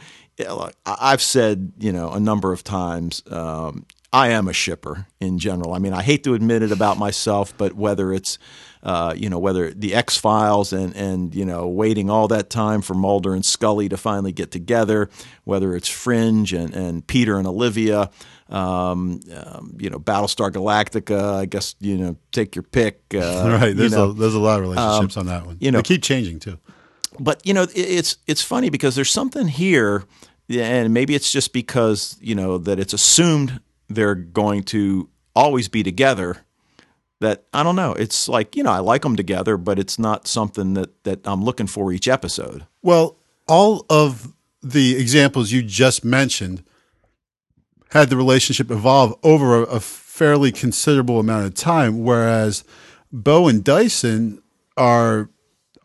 [0.85, 3.21] I've said you know a number of times.
[3.29, 5.73] Um, I am a shipper in general.
[5.73, 8.37] I mean, I hate to admit it about myself, but whether it's
[8.85, 12.83] uh, you know, whether the X Files and and you know, waiting all that time
[12.83, 15.09] for Mulder and Scully to finally get together,
[15.43, 18.11] whether it's Fringe and and Peter and Olivia,
[18.47, 21.33] um, um, you know, Battlestar Galactica.
[21.33, 23.01] I guess you know, take your pick.
[23.11, 23.75] Uh, right.
[23.75, 25.57] There's you know, a there's a lot of relationships um, on that one.
[25.59, 26.59] You know, they keep changing too.
[27.19, 30.03] But you know, it's it's funny because there's something here,
[30.47, 35.81] and maybe it's just because you know that it's assumed they're going to always be
[35.81, 36.44] together
[37.21, 37.93] that I don't know.
[37.93, 41.43] It's like you know I like them together, but it's not something that that I'm
[41.43, 42.65] looking for each episode.
[42.81, 46.63] Well, all of the examples you just mentioned
[47.91, 52.63] had the relationship evolve over a, a fairly considerable amount of time, whereas
[53.11, 54.41] Bo and Dyson
[54.75, 55.29] are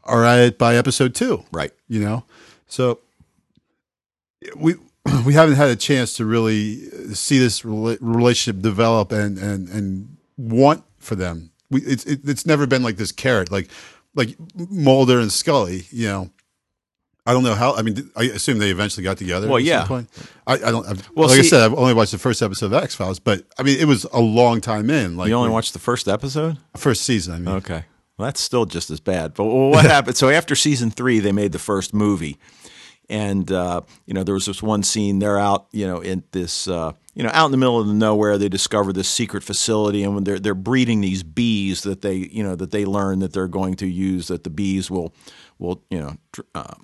[0.04, 1.72] are at it by episode two, right?
[1.88, 2.24] You know,
[2.66, 3.00] so
[4.56, 4.74] we
[5.26, 6.76] we haven't had a chance to really
[7.14, 11.50] see this relationship develop and and and want for them.
[11.70, 13.68] We, it's it, it's never been like this carrot, like
[14.14, 15.86] like Mulder and Scully.
[15.90, 16.30] You know,
[17.26, 17.74] I don't know how.
[17.74, 19.48] I mean, I assume they eventually got together.
[19.48, 19.86] Well, yeah.
[20.46, 20.86] I, I, don't.
[20.86, 23.18] I've, well, like see, I said, I've only watched the first episode of X Files,
[23.20, 25.16] but I mean, it was a long time in.
[25.16, 27.34] Like you only watched the first episode, first season.
[27.34, 27.84] I mean, okay.
[28.16, 29.34] Well, that's still just as bad.
[29.34, 30.16] But well, what happened?
[30.16, 32.38] So after season three, they made the first movie,
[33.08, 35.18] and uh, you know there was this one scene.
[35.18, 36.68] They're out, you know, in this.
[36.68, 40.02] Uh, you know, out in the middle of the nowhere, they discover this secret facility,
[40.02, 43.34] and when they're they're breeding these bees that they you know that they learn that
[43.34, 45.12] they're going to use that the bees will
[45.58, 46.74] will you know tr- uh,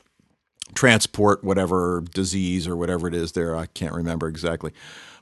[0.74, 3.56] transport whatever disease or whatever it is there.
[3.56, 4.74] I can't remember exactly,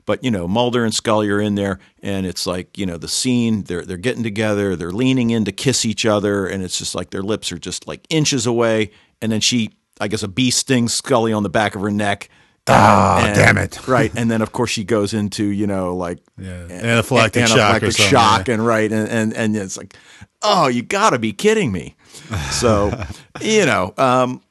[0.05, 3.07] but you know Mulder and Scully are in there, and it's like you know the
[3.07, 6.93] scene they're they're getting together, they're leaning in to kiss each other, and it's just
[6.93, 10.51] like their lips are just like inches away, and then she I guess a bee
[10.51, 12.29] stings Scully on the back of her neck
[12.67, 13.79] Oh, and, damn it!
[13.87, 16.65] Right, and then of course she goes into you know like yeah.
[16.67, 19.95] anaphylactic, anaphylactic shock, shock and right, and, and and it's like,
[20.41, 21.95] oh, you got to be kidding me.
[22.51, 22.91] So,
[23.41, 24.41] you know, um,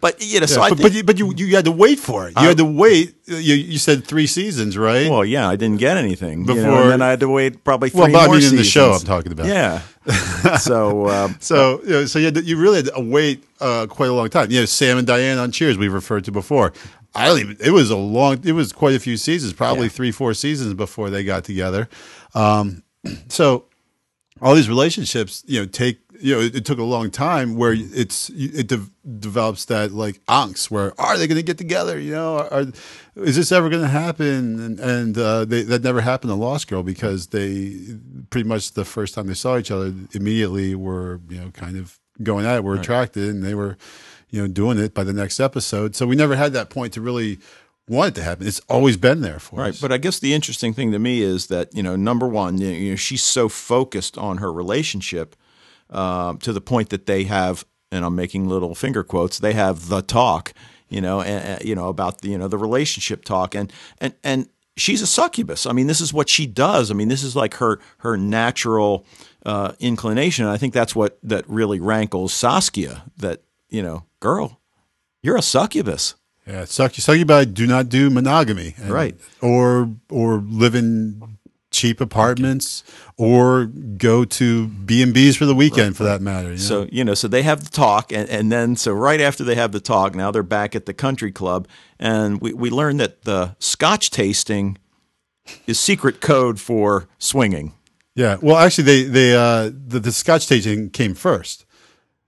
[0.00, 1.72] but you know, so yeah, I but, think, but, you, but you you had to
[1.72, 2.30] wait for it.
[2.30, 3.14] You uh, had to wait.
[3.26, 5.10] You you said three seasons, right?
[5.10, 7.62] Well, yeah, I didn't get anything before, you know, and then I had to wait
[7.64, 8.52] probably three well, more I mean, seasons.
[8.52, 9.46] in the show I'm talking about.
[9.46, 9.82] Yeah.
[10.58, 14.08] so um, so you know, so you, to, you really had to wait uh, quite
[14.08, 14.50] a long time.
[14.50, 16.72] You know, Sam and Diane on Cheers we referred to before.
[17.14, 17.56] I don't even.
[17.60, 18.40] It was a long.
[18.44, 19.92] It was quite a few seasons, probably yeah.
[19.92, 21.88] three, four seasons before they got together.
[22.34, 22.82] Um,
[23.28, 23.66] so
[24.40, 27.74] all these relationships, you know, take you know, it, it took a long time where
[27.76, 31.98] it's it de- develops that like angst where are they going to get together?
[31.98, 32.66] You know, are, are
[33.16, 34.60] is this ever going to happen?
[34.60, 37.78] And, and uh, they, that never happened to Lost Girl because they
[38.30, 41.98] pretty much the first time they saw each other immediately were you know kind of
[42.22, 42.80] going at it, were right.
[42.80, 43.76] attracted, and they were
[44.34, 45.94] you know, doing it by the next episode.
[45.94, 47.38] So we never had that point to really
[47.86, 48.48] want it to happen.
[48.48, 49.80] It's always been there for right, us.
[49.80, 52.90] But I guess the interesting thing to me is that you know, number one, you
[52.90, 55.36] know, she's so focused on her relationship
[55.88, 59.38] uh, to the point that they have, and I'm making little finger quotes.
[59.38, 60.52] They have the talk,
[60.88, 64.48] you know, and, you know about the you know the relationship talk, and and and
[64.76, 65.64] she's a succubus.
[65.64, 66.90] I mean, this is what she does.
[66.90, 69.06] I mean, this is like her her natural
[69.46, 70.44] uh, inclination.
[70.44, 73.04] And I think that's what that really rankles Saskia.
[73.18, 73.42] That
[73.74, 74.60] you know, girl,
[75.22, 76.14] you're a succubus.
[76.46, 79.16] Yeah, succ- succubi do not do monogamy, and, right?
[79.40, 81.38] Or or live in
[81.70, 82.84] cheap apartments,
[83.16, 85.96] or go to B and B's for the weekend, right.
[85.96, 86.48] for that matter.
[86.48, 86.60] You know?
[86.60, 89.54] So you know, so they have the talk, and, and then so right after they
[89.56, 91.66] have the talk, now they're back at the country club,
[91.98, 94.78] and we we learn that the Scotch tasting
[95.66, 97.72] is secret code for swinging.
[98.14, 101.64] Yeah, well, actually, they they uh, the, the Scotch tasting came first,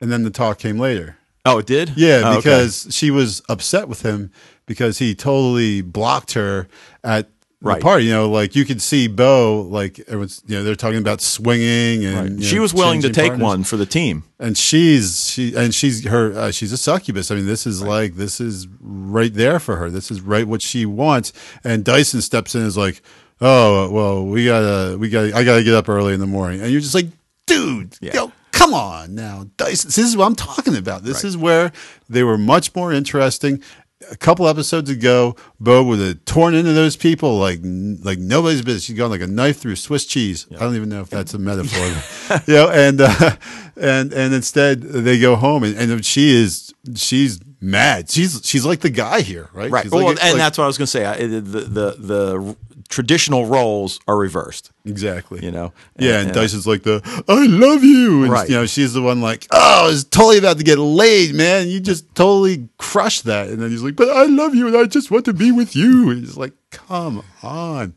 [0.00, 1.18] and then the talk came later.
[1.46, 1.92] Oh, it did?
[1.96, 2.92] Yeah, oh, because okay.
[2.92, 4.30] she was upset with him
[4.66, 6.68] because he totally blocked her
[7.04, 7.28] at
[7.62, 7.80] Right.
[7.80, 8.04] party.
[8.04, 12.04] You know, like you could see Bo, like everyone's, you know, they're talking about swinging,
[12.04, 13.42] and you she know, was willing to take partners.
[13.44, 14.24] one for the team.
[14.38, 17.30] and she's she and she's her uh, she's a succubus.
[17.30, 19.90] I mean, this is like this is right there for her.
[19.90, 21.32] This is right what she wants.
[21.64, 23.00] And Dyson steps in and is like,
[23.40, 26.70] "Oh, well, we gotta we gotta I gotta get up early in the morning," and
[26.70, 27.06] you're just like,
[27.46, 28.12] "Dude, Yeah.
[28.14, 29.88] yo, come on now, Dyson.
[29.88, 31.02] This is what I'm talking about.
[31.02, 31.72] This is where
[32.08, 33.62] they were much more interesting."
[34.10, 38.84] A couple episodes ago, Bo would have torn into those people like like nobody's business.
[38.84, 40.46] She's gone like a knife through Swiss cheese.
[40.54, 42.68] I don't even know if that's a metaphor, you know.
[42.68, 43.36] And uh,
[43.74, 48.10] and and instead they go home, and, and she is she's mad.
[48.10, 49.70] She's she's like the guy here, right?
[49.70, 49.84] Right.
[49.84, 51.04] She's Well, like- and like- that's what I was going to say.
[51.06, 54.70] I, the, the the traditional roles are reversed.
[54.84, 55.44] exactly.
[55.44, 55.72] You know.
[55.98, 58.48] Yeah, and, Dyson's like the I love you, and Right.
[58.48, 61.68] you know she's the one like oh, it's totally about to get laid, man.
[61.68, 64.84] You just totally crushed that, and then he's like, but I love you, and I
[64.84, 66.10] just want to be with you.
[66.10, 67.94] And he's like, come on.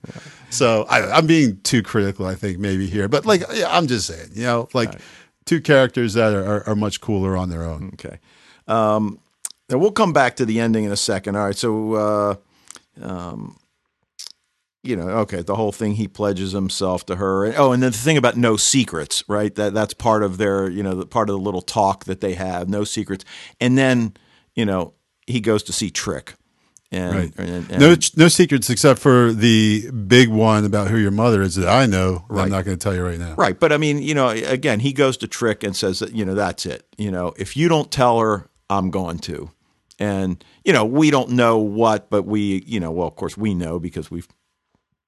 [0.50, 4.30] So I, I'm being too critical, I think, maybe here, but like I'm just saying,
[4.34, 5.00] you know, like
[5.46, 7.92] two characters that are, are, are much cooler on their own.
[7.94, 8.20] Okay.
[8.68, 9.20] Um,
[9.70, 11.36] now we'll come back to the ending in a second.
[11.36, 11.56] All right.
[11.56, 12.36] So, uh,
[13.02, 13.58] um,
[14.84, 17.54] you know, okay, the whole thing he pledges himself to her.
[17.58, 19.54] Oh, and then the thing about no secrets, right?
[19.56, 22.34] That that's part of their, you know, the part of the little talk that they
[22.36, 23.26] have, no secrets.
[23.60, 24.14] And then,
[24.56, 24.94] you know,
[25.28, 26.36] he goes to see Trick.
[26.92, 27.34] And, Right.
[27.38, 31.54] and, and No, no secrets except for the big one about who your mother is
[31.56, 32.26] that I know.
[32.30, 33.36] that I'm not going to tell you right now.
[33.36, 36.26] Right, but I mean, you know, again, he goes to Trick and says that you
[36.26, 36.88] know that's it.
[36.98, 39.52] You know, if you don't tell her, I'm going to.
[40.00, 43.54] And you know, we don't know what, but we, you know, well, of course, we
[43.54, 44.28] know because we've,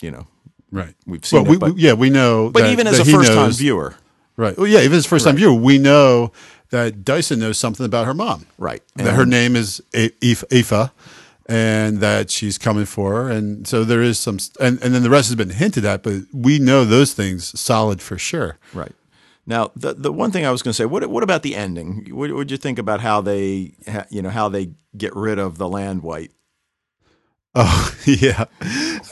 [0.01, 0.27] you know,
[0.73, 0.95] Right.
[1.05, 2.49] We've seen well, it, we, but- we- yeah, we know.
[2.49, 3.95] but that- even as a first time viewer,
[4.37, 4.57] right?
[4.57, 6.31] Well, yeah, even as a first time viewer, we know
[6.69, 8.45] that Dyson knows something about her mom.
[8.57, 8.81] right?
[8.95, 10.91] That her name is A- Aoife, Aoife,
[11.47, 15.09] and that she's coming for her, and so there is some, and and then the
[15.09, 18.57] rest has been hinted at, but we know those things solid for sure.
[18.73, 18.93] Right.
[19.45, 22.07] Now, the the one thing I was going to say, what what about the ending?
[22.11, 23.73] What would you think about how they,
[24.09, 26.31] you know, how they get rid of the land wight?
[27.55, 28.45] Oh yeah,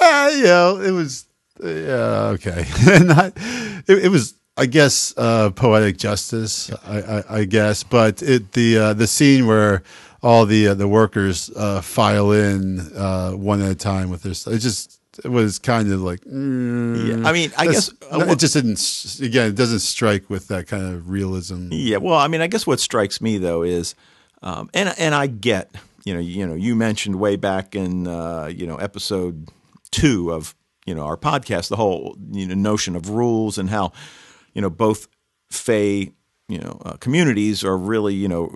[0.02, 1.26] uh, you know, it was
[1.62, 2.66] yeah okay.
[3.04, 6.72] Not it, it was I guess uh, poetic justice.
[6.86, 9.84] I, I, I guess, but it the uh, the scene where
[10.24, 14.32] all the uh, the workers uh, file in uh, one at a time with their
[14.54, 18.40] it just it was kind of like mm, Yeah, I mean, I guess- no, it
[18.40, 21.70] just didn't again it doesn't strike with that kind of realism.
[21.72, 23.96] Yeah, well, I mean, I guess what strikes me though is,
[24.42, 25.72] um, and and I get,
[26.10, 29.50] you know, you know, you mentioned way back in, uh, you know, episode
[29.92, 30.56] two of,
[30.88, 33.92] you know, our podcast, the whole you know notion of rules and how,
[34.56, 35.08] you know, both
[35.52, 36.12] Fae,
[36.48, 38.48] you know, uh, communities are really, you know,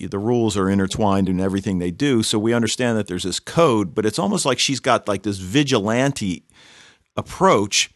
[0.00, 2.22] the rules are intertwined in everything they do.
[2.22, 5.38] So we understand that there's this code, but it's almost like she's got like this
[5.38, 6.44] vigilante
[7.16, 7.90] approach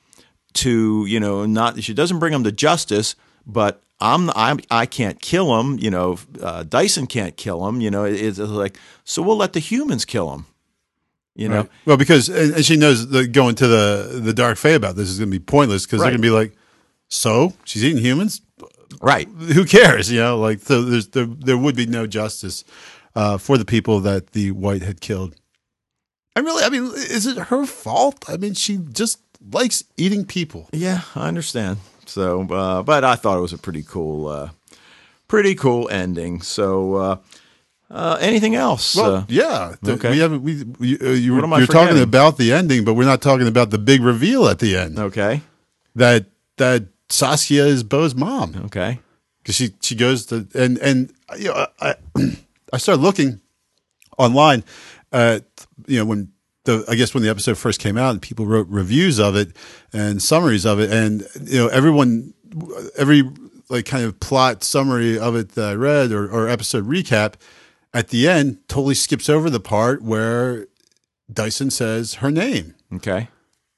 [0.52, 3.14] to you know not she doesn't bring them to justice
[3.52, 7.90] but i'm i'm i can't kill him you know uh, dyson can't kill him you
[7.90, 10.44] know it- it's like so we'll let the humans kill him
[11.34, 11.70] you know Right.
[11.86, 15.18] Well, because and, she knows that going to the the dark fae about this is
[15.18, 16.06] going to be pointless because Right.
[16.10, 16.52] they're going to be like,
[17.08, 18.40] so she's eating humans.
[19.00, 20.10] right Who cares?
[20.10, 22.64] You know, like so there's there there would be no justice
[23.14, 25.34] uh, for the people that the wight had killed.
[26.36, 28.24] And really, I mean, is it her fault?
[28.28, 29.18] I mean, she just
[29.52, 30.68] likes eating people.
[30.72, 31.78] yeah i understand
[32.10, 34.48] so uh, but i thought it was a pretty cool uh,
[35.28, 37.16] pretty cool ending so uh,
[37.90, 39.74] uh, anything else Well, uh, yeah.
[39.84, 40.10] th- okay.
[40.12, 40.42] We haven't.
[40.42, 41.66] We, we uh, you're, you're talking
[41.98, 42.02] forgetting?
[42.02, 44.96] about the ending, but we're not talking about the big reveal at the end.
[44.98, 45.42] okay
[45.96, 46.26] That
[46.58, 48.54] that Saskia is Bo's mom.
[48.66, 49.00] okay
[49.42, 51.94] because she she goes to and and you know I
[52.72, 53.40] I started looking
[54.18, 54.62] online
[55.12, 55.42] at
[55.88, 56.30] you know when
[56.64, 59.56] the I guess when the episode first came out and people wrote reviews of it
[59.92, 62.34] and summaries of it and you know everyone
[62.96, 63.22] every
[63.68, 67.34] like kind of plot summary of it that I read or, or episode recap
[67.94, 70.66] at the end totally skips over the part where
[71.32, 73.28] Dyson says her name okay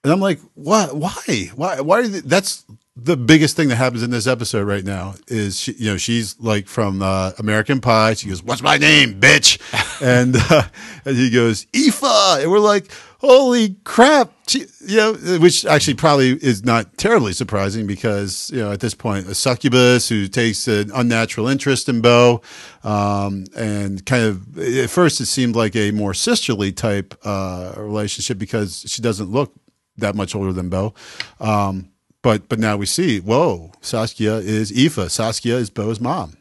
[0.04, 0.96] and I'm like, what?
[0.96, 1.50] Why?
[1.54, 1.80] Why?
[1.80, 2.00] Why?
[2.00, 2.64] Are they, that's
[2.94, 5.14] the biggest thing that happens in this episode right now.
[5.28, 8.14] Is she, you know she's like from uh, American Pie.
[8.14, 9.58] She goes, "What's my name, bitch?"
[10.02, 10.64] and uh,
[11.04, 16.32] and he goes, "Aoife," and we're like, "Holy crap!" She, you know, which actually probably
[16.32, 20.90] is not terribly surprising because you know at this point a succubus who takes an
[20.94, 22.42] unnatural interest in Bo,
[22.84, 28.36] um, and kind of at first it seemed like a more sisterly type uh, relationship
[28.36, 29.54] because she doesn't look
[29.96, 30.92] that much older than Bo.
[31.40, 31.91] Um,
[32.22, 35.10] but but now we see, whoa, Saskia is Aoife.
[35.10, 36.36] Saskia is Bo's mom.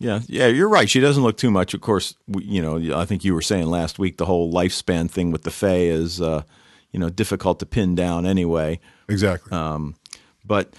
[0.00, 0.88] Yeah, yeah, you're right.
[0.88, 1.74] She doesn't look too much.
[1.74, 5.10] Of course, we, you know, I think you were saying last week the whole lifespan
[5.10, 6.42] thing with the Fae is, uh,
[6.92, 8.80] you know difficult to pin down anyway.
[9.08, 9.50] Exactly.
[10.44, 10.74] But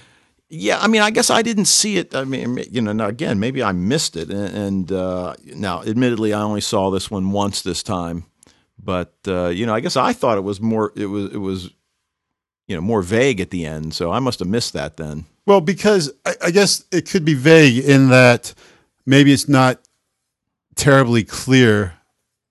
[0.50, 2.16] yeah, I mean, I guess I didn't see it.
[2.16, 4.30] I mean, you know, now again, maybe I missed it.
[4.30, 8.26] And, and uh, now, admittedly, I only saw this one once this time.
[8.82, 10.92] But uh, you know, I guess I thought it was more.
[10.96, 11.34] It was.
[11.34, 11.70] It was.
[12.70, 13.94] You know, more vague at the end.
[13.94, 15.26] So I must have missed that then.
[15.46, 18.54] Well, because I, I guess it could be vague in that
[19.06, 19.82] maybe it's not
[20.76, 21.96] terribly clear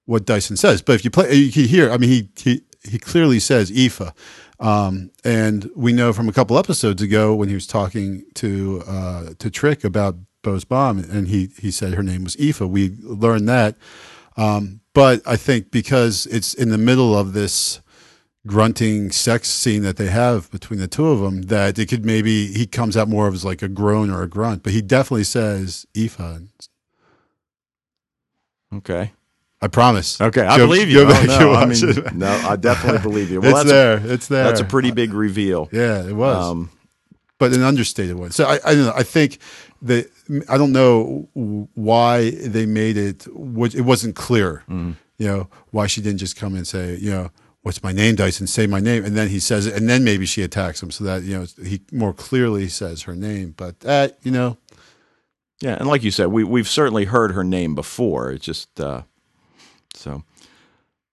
[0.05, 0.83] what Dyson says.
[0.83, 1.91] But if you play, you can hear.
[1.91, 4.13] I mean, he he he clearly says Aoife,
[4.61, 9.31] um, and we know from a couple episodes ago when he was talking to uh,
[9.39, 12.61] to Trick about Bo's bomb, and he he said her name was Aoife.
[12.61, 13.77] We learned that,
[14.37, 17.81] um, but I think because it's in the middle of this
[18.49, 22.47] grunting sex scene that they have between the two of them that it could maybe
[22.49, 25.25] he comes out more of as like a groan or a grunt but he definitely
[25.25, 26.19] says Aoife
[28.75, 29.13] Okay.
[29.61, 31.01] I promise Okay, I believe you.
[31.03, 31.81] Oh, no, I mean,
[32.15, 33.41] no, I definitely believe you.
[33.43, 35.69] Well, it's that's there it's there that's a pretty big reveal.
[35.73, 36.71] yeah it was Um,
[37.39, 39.39] but an understated one so I I don't know I think
[39.83, 40.11] that
[40.49, 41.29] I don't know
[41.75, 44.93] why they made it it wasn't clear Mm-hmm.
[45.19, 47.31] you know why she didn't just come and say you know
[47.63, 50.27] what's my name Dyson say my name and then he says it and then maybe
[50.27, 54.19] she attacks him so that you know he more clearly says her name but that
[54.23, 54.57] you know
[55.61, 58.31] Yeah, and like you said, we we've certainly heard her name before.
[58.31, 59.03] It's just uh,
[59.95, 60.23] so.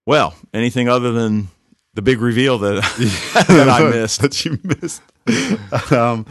[0.06, 1.48] Well, anything other than
[1.96, 2.76] the big reveal that
[3.48, 4.22] that I missed?
[4.22, 5.02] that you missed.
[5.92, 6.28] um,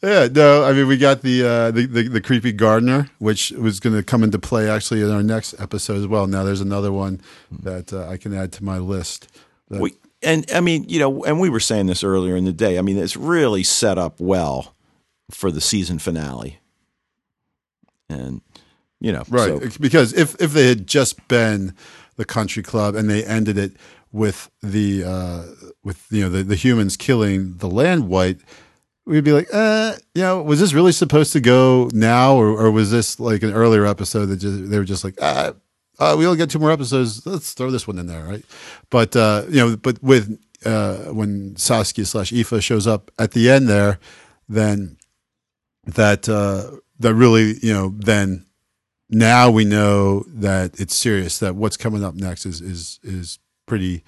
[0.00, 3.80] yeah, no, I mean we got the, uh, the the the creepy gardener, which was
[3.80, 6.28] going to come into play actually in our next episode as well.
[6.28, 9.26] Now there's another one that uh, I can add to my list.
[9.68, 9.92] That- We,
[10.22, 12.78] and I mean, you know, and we were saying this earlier in the day.
[12.78, 14.74] I mean, it's really set up well
[15.30, 16.58] for the season finale,
[18.08, 18.40] and
[19.00, 19.60] you know, right?
[19.62, 21.74] so- because if if they had just been
[22.16, 23.72] the country club and they ended it
[24.12, 25.42] with the uh,
[25.84, 28.38] with you know the, the humans killing the land wight.
[29.04, 32.72] We'd be like, uh, you know, was this really supposed to go now, or, or
[32.72, 35.52] was this like an earlier episode that just, they were just like, ah,
[35.98, 37.24] uh, we only got two more episodes.
[37.26, 38.44] Let's throw this one in there, right?
[38.90, 43.50] But uh, you know, but with uh, when Saskia slash Aoife shows up at the
[43.50, 43.98] end there,
[44.48, 44.96] then
[45.84, 48.46] that uh, that really you know then
[49.08, 51.38] now we know that it's serious.
[51.38, 54.04] That what's coming up next is is is pretty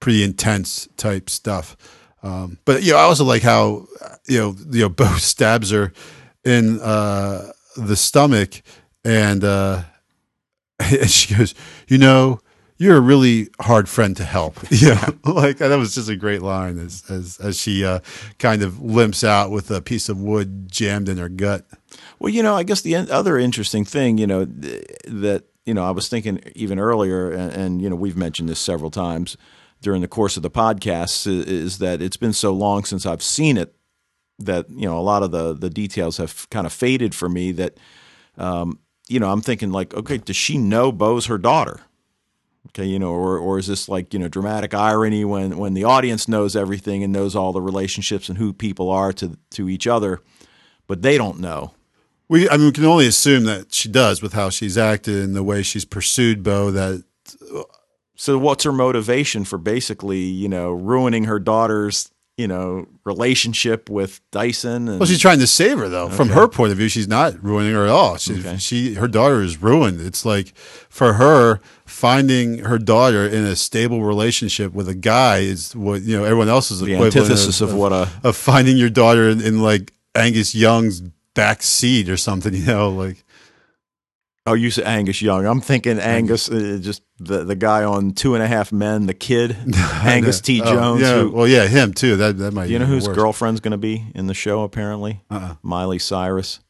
[0.00, 1.76] pretty intense type stuff.
[2.22, 3.86] Um, but you know, I also like how
[4.26, 5.92] you know you know Bo stabs her
[6.44, 8.62] in uh, the stomach,
[9.04, 9.82] and uh,
[11.00, 11.54] and she goes,
[11.88, 12.40] you know,
[12.78, 14.58] you're a really hard friend to help.
[14.70, 18.00] Yeah, like that was just a great line as as as she uh,
[18.38, 21.66] kind of limps out with a piece of wood jammed in her gut.
[22.18, 25.84] Well, you know, I guess the other interesting thing, you know, th- that you know,
[25.84, 29.36] I was thinking even earlier, and, and you know, we've mentioned this several times
[29.82, 33.22] during the course of the podcast, is, is that it's been so long since I've
[33.22, 33.74] seen it
[34.38, 37.52] that you know a lot of the the details have kind of faded for me.
[37.52, 37.78] That
[38.36, 38.78] um,
[39.08, 41.80] you know, I'm thinking like, okay, does she know Bo's her daughter?
[42.68, 45.84] Okay, you know, or or is this like you know dramatic irony when when the
[45.84, 49.86] audience knows everything and knows all the relationships and who people are to to each
[49.86, 50.20] other,
[50.86, 51.72] but they don't know.
[52.28, 55.36] We, I mean, we can only assume that she does with how she's acted and
[55.36, 56.72] the way she's pursued Bo.
[56.72, 57.04] That
[58.16, 64.20] So what's her motivation for basically, you know, ruining her daughter's, you know, relationship with
[64.30, 64.88] Dyson?
[64.88, 66.08] And, well, she's trying to save her though.
[66.08, 68.16] From her point of view, she's not ruining her at all.
[68.18, 68.56] She, Okay.
[68.58, 70.00] she, her daughter is ruined.
[70.00, 75.74] It's like for her finding her daughter in a stable relationship with a guy is
[75.74, 76.24] what you know.
[76.24, 79.62] Everyone else is the equivalent antithesis of, what a of finding your daughter in, in
[79.62, 81.00] like Angus Young's
[81.34, 82.52] back seat or something.
[82.54, 83.24] You know, like
[84.46, 85.44] oh, you said Angus Young.
[85.46, 89.14] I'm thinking Angus, uh, just the the guy on Two and a Half Men, the
[89.14, 89.56] kid,
[90.02, 90.60] Angus T.
[90.62, 91.00] Oh, Jones.
[91.02, 92.16] yeah, who, well, yeah, him too.
[92.16, 92.66] That that might.
[92.66, 93.16] do you know whose worse.
[93.16, 94.62] girlfriend's going to be in the show?
[94.62, 95.54] Apparently, Uh-uh.
[95.62, 96.60] Miley Cyrus.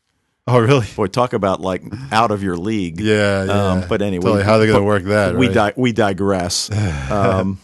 [0.48, 0.86] Oh, really?
[0.94, 3.00] Boy, talk about like out of your league.
[3.00, 3.52] Yeah, yeah.
[3.52, 4.44] Um, but anyway, Totally.
[4.44, 5.34] how they going to work that?
[5.36, 5.54] We right?
[5.54, 6.70] di- we digress.
[7.10, 7.58] Um,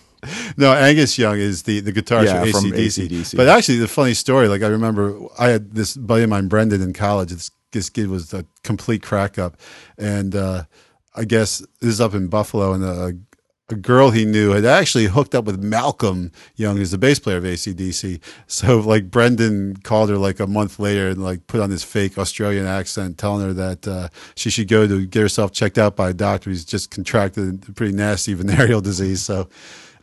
[0.57, 2.77] No, Angus Young is the, the guitarist Yeah, for from ACDC.
[2.77, 3.37] AC/DC.
[3.37, 6.81] But actually, the funny story, like I remember I had this buddy of mine, Brendan,
[6.81, 7.31] in college.
[7.31, 9.57] This, this kid was a complete crack up.
[9.99, 10.65] And uh,
[11.15, 13.17] I guess this is up in Buffalo, and a,
[13.69, 17.39] a girl he knew had actually hooked up with Malcolm Young, who's the bass player
[17.39, 18.21] of ACDC.
[18.47, 22.19] So, like, Brendan called her like a month later and like put on this fake
[22.19, 26.11] Australian accent, telling her that uh, she should go to get herself checked out by
[26.11, 29.23] a doctor who's just contracted a pretty nasty venereal disease.
[29.23, 29.49] So,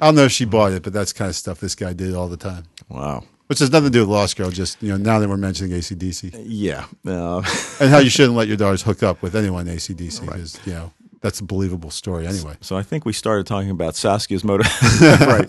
[0.02, 2.16] I don't know if she bought it, but that's kind of stuff this guy did
[2.16, 2.64] all the time.
[2.88, 3.24] wow.
[3.50, 5.76] Which has nothing to do with Lost Girl, just, you know, now that we're mentioning
[5.76, 6.44] ACDC.
[6.46, 6.86] Yeah.
[7.06, 7.42] Uh,
[7.80, 10.92] And how you shouldn't let your daughters hook up with anyone ACDC because, you know,
[11.22, 12.58] that's a believable story anyway.
[12.62, 14.68] So I think we started talking about Saskia's motive,
[15.02, 15.48] right?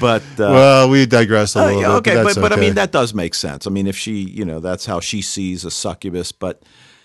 [0.00, 1.88] But uh, well, we digress a uh, little bit.
[1.88, 3.66] okay, but, but but I mean that does make sense.
[3.66, 6.32] I mean, if she, you know, that's how she sees a succubus.
[6.32, 6.62] But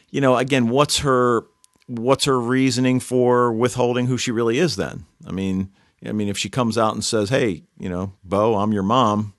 [0.09, 1.43] you know, again, what's her
[1.87, 4.75] what's her reasoning for withholding who she really is?
[4.75, 5.71] Then, I mean,
[6.05, 9.33] I mean, if she comes out and says, "Hey, you know, Bo, I'm your mom,"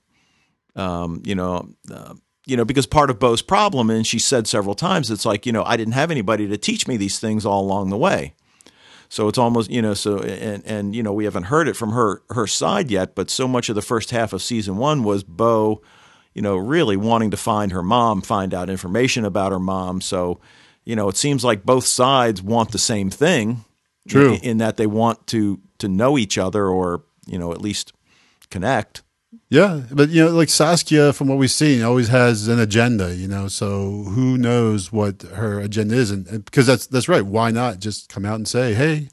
[0.75, 1.69] um, you know.
[1.91, 2.15] Uh,
[2.45, 5.53] you know, because part of Bo's problem, and she said several times, it's like, you
[5.53, 8.33] know, I didn't have anybody to teach me these things all along the way.
[9.13, 11.91] So it's almost, you know, so and and you know, we haven't heard it from
[11.91, 15.23] her her side yet, but so much of the first half of season 1 was
[15.23, 15.83] Bo,
[16.33, 20.01] you know, really wanting to find her mom, find out information about her mom.
[20.01, 20.41] So,
[20.83, 23.63] you know, it seems like both sides want the same thing.
[24.07, 24.33] True.
[24.33, 27.93] In, in that they want to to know each other or, you know, at least
[28.49, 29.03] connect.
[29.53, 33.13] Yeah, but you know, like Saskia, from what we've seen, always has an agenda.
[33.15, 36.09] You know, so who knows what her agenda is?
[36.09, 37.21] And and- because that's that's right.
[37.23, 39.09] Why not just come out and say, "Hey,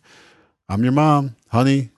[0.66, 1.90] I'm your mom, honey.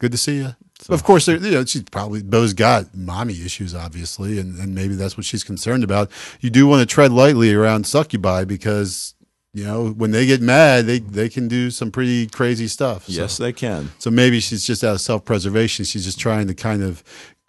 [0.00, 0.56] Good to see you."
[0.88, 5.16] of course, you know, she's probably Bo's got mommy issues, obviously, and, and maybe that's
[5.16, 6.10] what she's concerned about.
[6.40, 9.14] You do want to tread lightly around succubi because
[9.54, 13.06] you know when they get mad, they they can do some pretty crazy stuff.
[13.06, 13.92] So- Yes, they can.
[14.00, 15.84] so maybe she's just out of self preservation.
[15.84, 17.04] She's just trying to kind of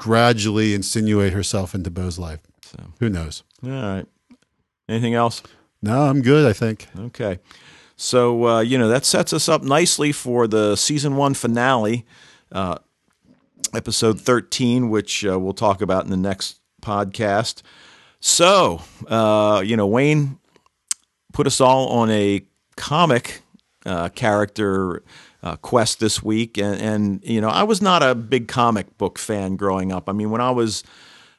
[0.06, 2.40] gradually insinuate herself into Bo's life.
[2.62, 3.42] So, Who knows?
[3.64, 4.06] all right.
[4.88, 5.42] Anything else?
[5.82, 6.88] No, I'm good, I think.
[6.96, 7.40] Okay.
[7.96, 12.06] So, uh, you know, that sets us up nicely for the season one finale,
[12.52, 12.78] uh,
[13.74, 17.64] episode 13, which uh, we'll talk about in the next podcast.
[18.20, 20.38] So, uh, you know, Wayne
[21.34, 22.46] put us all on a
[22.78, 23.42] comic
[23.88, 25.02] uh, character
[25.46, 26.58] uh, quest this week.
[26.58, 30.10] And, and, you know, I was not a big comic book fan growing up.
[30.10, 30.84] I mean, when I was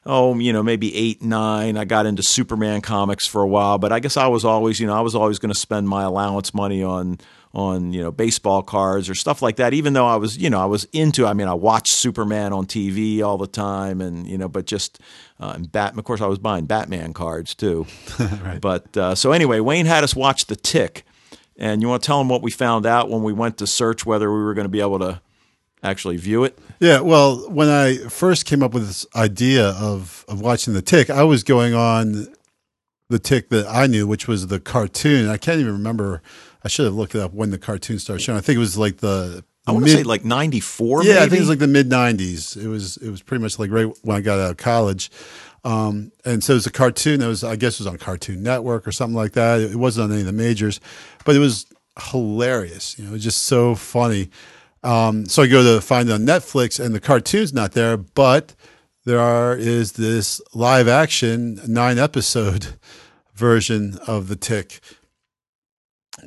[0.07, 1.77] oh, you know, maybe eight, nine.
[1.77, 4.87] I got into Superman comics for a while, but I guess I was always, you
[4.87, 7.19] know, I was always going to spend my allowance money on
[7.53, 9.73] on you know baseball cards or stuff like that.
[9.73, 11.25] Even though I was, you know, I was into.
[11.25, 14.99] I mean, I watched Superman on TV all the time, and you know, but just
[15.39, 15.99] uh, and Batman.
[15.99, 17.85] Of course, I was buying Batman cards too.
[18.43, 18.61] Right.
[18.61, 21.05] But uh, so anyway, Wayne had us watch The Tick,
[21.57, 24.05] and you want to tell them what we found out when we went to search
[24.05, 25.21] whether we were going to be able to
[25.83, 26.57] actually view it.
[26.79, 31.09] Yeah, well, when I first came up with this idea of of watching the Tick,
[31.09, 32.27] I was going on
[33.09, 35.29] the Tick that I knew, which was the cartoon.
[35.29, 36.21] I can't even remember.
[36.63, 38.37] I should have looked it up when the cartoon started showing.
[38.37, 41.03] I think it was like the, I want to mid- say like ninety four.
[41.03, 41.17] yeah, maybe?
[41.19, 42.57] I think it was like the mid '90s.
[42.61, 45.09] It was it was pretty much like right when I got out of college,
[45.63, 48.43] um, and so it was a cartoon that was I guess it was on Cartoon
[48.43, 49.59] Network or something like that.
[49.59, 50.79] It wasn't on any of the majors,
[51.25, 51.65] but it was
[52.11, 52.97] hilarious.
[52.97, 54.29] You know, it was just so funny.
[54.83, 58.53] Um, so I go to find it on Netflix, and the cartoon's not there, but
[59.05, 62.67] there are is this live action nine episode
[63.33, 64.79] version of the Tick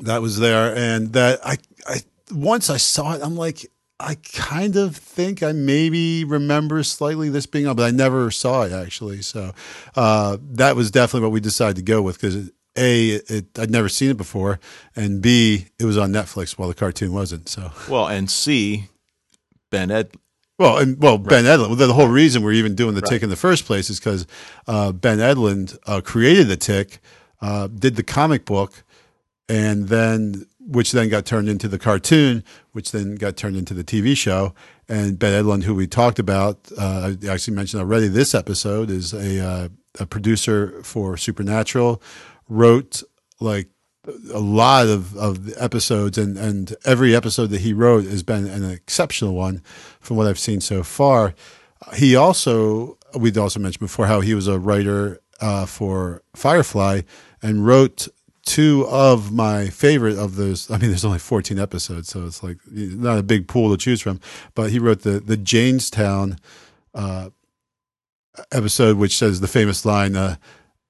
[0.01, 2.01] that was there, and that I I
[2.33, 3.67] once I saw it, I'm like.
[4.01, 8.63] I kind of think I maybe remember slightly this being on, but I never saw
[8.63, 9.21] it actually.
[9.23, 9.53] So
[9.95, 13.89] uh, that was definitely what we decided to go with because a it, I'd never
[13.89, 14.59] seen it before,
[14.97, 17.49] and b it was on Netflix while the cartoon wasn't.
[17.49, 18.89] So Well, and C,
[19.71, 20.13] Ben Ed.
[20.59, 21.77] well, and well, Ben Edlund.
[21.77, 24.27] The whole reason we're even doing the tick in the first place is because
[24.67, 27.01] uh, Ben Edlund uh, created the tick,
[27.43, 28.83] uh, did the comic book,
[29.49, 33.83] and then which then got turned into the cartoon, which then got turned into the
[33.83, 34.55] TV show.
[34.89, 39.13] And Ben Edlund, who we talked about, uh, I actually mentioned already this episode, is
[39.13, 39.69] a, uh,
[39.99, 42.01] a producer for Supernatural,
[42.49, 43.03] wrote
[43.41, 43.69] like
[44.33, 48.69] a lot of, of episodes and, and every episode that he wrote has been an
[48.71, 49.63] exceptional one
[49.99, 51.35] from what I've seen so far.
[51.95, 57.03] He also, we'd also mentioned before how he was a writer uh, for Firefly
[57.43, 58.09] and wrote
[58.45, 60.71] two of my favorite of those.
[60.71, 64.01] I mean, there's only 14 episodes, so it's like not a big pool to choose
[64.01, 64.21] from.
[64.55, 66.39] But he wrote the the Jaynestown
[66.95, 67.31] uh,
[68.53, 70.17] episode, which says the famous line.
[70.17, 70.37] Uh,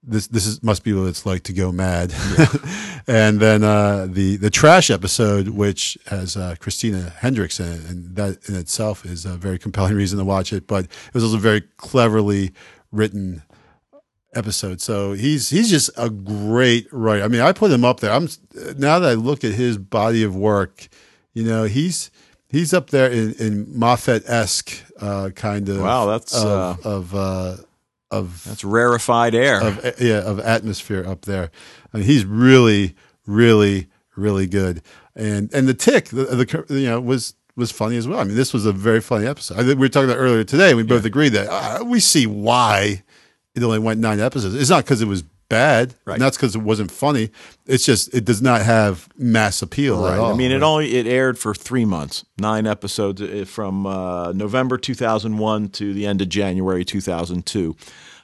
[0.02, 2.14] this this is must be what it's like to go mad,
[3.06, 8.16] and then uh, the the trash episode, which has uh, Christina Hendricks in it, and
[8.16, 10.66] that in itself is a very compelling reason to watch it.
[10.66, 12.52] But it was also very cleverly
[12.90, 13.42] written
[14.34, 14.80] episode.
[14.80, 17.24] So he's he's just a great writer.
[17.24, 18.12] I mean, I put him up there.
[18.12, 18.28] I'm
[18.76, 20.88] now that I look at his body of work,
[21.32, 22.10] you know, he's
[22.48, 27.56] he's up there in, in Moffat esque uh, kind of Wow, that's, of of uh,
[28.10, 29.60] of That's rarefied air.
[29.62, 31.50] of yeah of atmosphere up there.
[31.92, 32.94] I mean, he's really,
[33.26, 34.82] really, really good.
[35.16, 38.20] And and the tick, the, the you know was was funny as well.
[38.20, 39.58] I mean, this was a very funny episode.
[39.58, 40.68] I think we were talking about earlier today.
[40.68, 43.02] And we both agreed that uh, we see why
[43.54, 44.54] it only went nine episodes.
[44.54, 46.14] It's not because it was bad, Right.
[46.14, 47.30] and that's because it wasn't funny.
[47.66, 50.32] It's just it does not have mass appeal at all.
[50.32, 50.62] I mean, it right?
[50.62, 56.06] only it aired for three months, nine episodes uh, from uh, November 2001 to the
[56.06, 57.74] end of January 2002.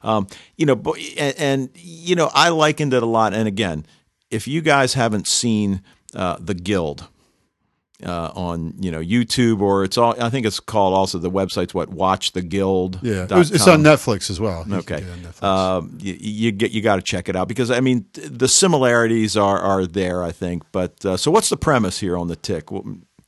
[0.02, 3.34] Um, you know, but, and, and you know, I likened it a lot.
[3.34, 3.86] And again,
[4.30, 5.82] if you guys haven't seen
[6.14, 7.08] uh, the Guild.
[8.04, 11.72] Uh, on you know YouTube or it's all I think it's called also the website's
[11.72, 14.66] what watch the guild yeah, it was, it's on Netflix as well.
[14.70, 15.42] Okay, get it on Netflix.
[15.42, 19.34] um, you, you get you got to check it out because I mean the similarities
[19.34, 20.64] are are there I think.
[20.72, 22.70] But uh, so what's the premise here on the tick?
[22.70, 22.84] Well,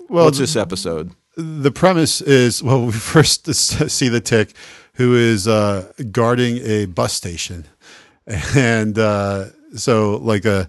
[0.09, 1.13] what's this episode?
[1.39, 4.53] the premise is well, we first see the tick
[4.95, 7.65] who is uh, guarding a bus station,
[8.27, 9.47] and uh,
[9.77, 10.69] so like a,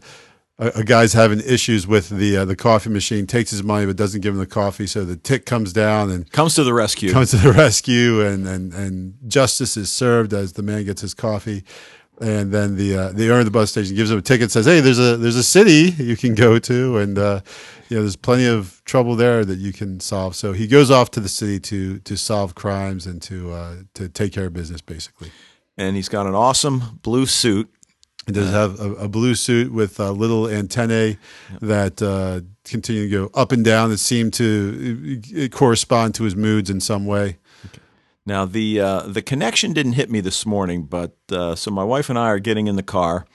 [0.60, 3.96] a a guy's having issues with the uh, the coffee machine, takes his money but
[3.96, 7.12] doesn't give him the coffee, so the tick comes down and Comes to the rescue.
[7.12, 11.14] comes to the rescue, and and and justice is served as the man gets his
[11.14, 11.64] coffee.
[12.22, 14.66] And then the uh, the owner of the bus station gives him a ticket, says,
[14.66, 17.40] "Hey, there's a there's a city you can go to, and uh,
[17.88, 21.12] you know there's plenty of trouble there that you can solve." So he goes off
[21.12, 24.82] to the city to to solve crimes and to uh, to take care of business,
[24.82, 25.32] basically.
[25.78, 27.70] and he's got an awesome blue suit.
[28.30, 31.18] He does have a, a blue suit with uh, little antennae
[31.62, 36.36] that uh, continue to go up and down that seem to uh, correspond to his
[36.36, 37.38] moods in some way.
[38.28, 42.10] Now the uh, the connection didn't hit me this morning, but uh, so my wife
[42.10, 43.26] and I are getting in the car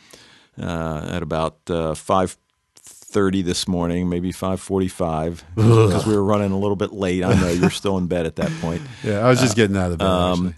[0.61, 2.37] uh, at about uh, five
[2.77, 7.25] thirty this morning, maybe five forty five, because we were running a little bit late.
[7.25, 8.83] I know you're still in bed at that point.
[9.03, 10.07] Yeah, I was just getting out of bed.
[10.07, 10.55] Um,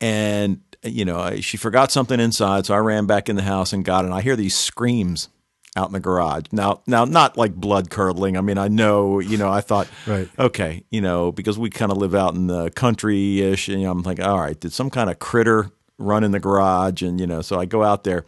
[0.00, 3.72] and you know I- she forgot something inside, so I ran back in the house
[3.72, 4.08] and got it.
[4.08, 5.28] And I hear these screams
[5.76, 6.44] out in the garage.
[6.52, 8.36] Now, now not like blood curdling.
[8.38, 10.28] I mean, I know, you know, I thought, Right.
[10.38, 13.84] okay, you know, because we kind of live out in the country ish, and you
[13.86, 17.02] know, I'm like, all right, did some kind of critter run in the garage?
[17.02, 18.24] And you know, so I go out there,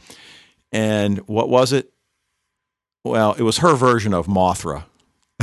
[0.73, 1.91] and what was it?
[3.05, 4.85] Well, it was her version of Mothra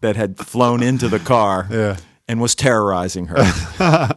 [0.00, 1.96] that had flown into the car Yeah.
[2.26, 3.36] and was terrorizing her.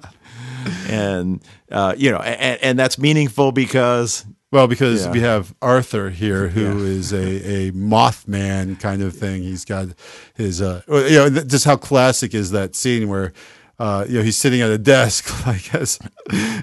[0.90, 1.42] and
[1.72, 5.12] uh, you know, and, and that's meaningful because Well, because Yeah.
[5.12, 6.86] we have Arthur here, who Yeah.
[6.98, 9.42] is a, a Mothman kind of thing.
[9.44, 9.88] He's got
[10.36, 13.34] his, uh, you know, just how classic is that scene where,
[13.80, 15.98] uh, you know, he's sitting at a desk, like as,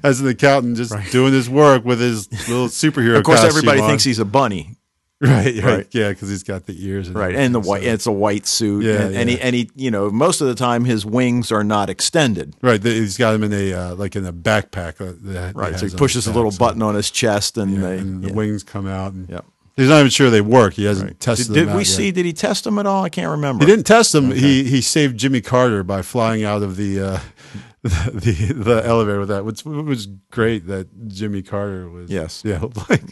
[0.04, 3.16] as an accountant, just doing his work with his little superhero.
[3.18, 3.88] of course everybody on.
[3.88, 4.76] thinks he's a bunny,
[5.26, 5.86] right, right, Right.
[5.92, 7.34] yeah, because he's got the ears, and right?
[7.34, 9.90] And the white, so- it's a white suit, Yeah, and, and he and he, you
[9.90, 12.54] know, most of the time his wings are not extended.
[12.62, 12.82] right.
[12.82, 15.00] He's got him in a uh, like in a backpack.
[15.00, 17.98] Uh, that Right, so he pushes a little button on his chest, and, yeah, they,
[17.98, 18.34] and the yeah.
[18.34, 19.12] wings come out.
[19.12, 19.44] And Yep.
[19.76, 20.74] He's not even sure they work.
[20.74, 21.86] He hasn't Did, tested did them we yet.
[21.86, 22.10] see?
[22.10, 23.02] Did he test them at all?
[23.04, 23.64] I can't remember.
[23.64, 24.30] He didn't test them.
[24.30, 27.18] He he saved Jimmy Carter by flying out of the uh,
[27.82, 30.66] the the elevator with that, which was great.
[30.66, 32.10] That Jimmy Carter was.
[32.10, 32.42] Yes.
[32.44, 32.60] Yeah.
[32.90, 33.02] Like,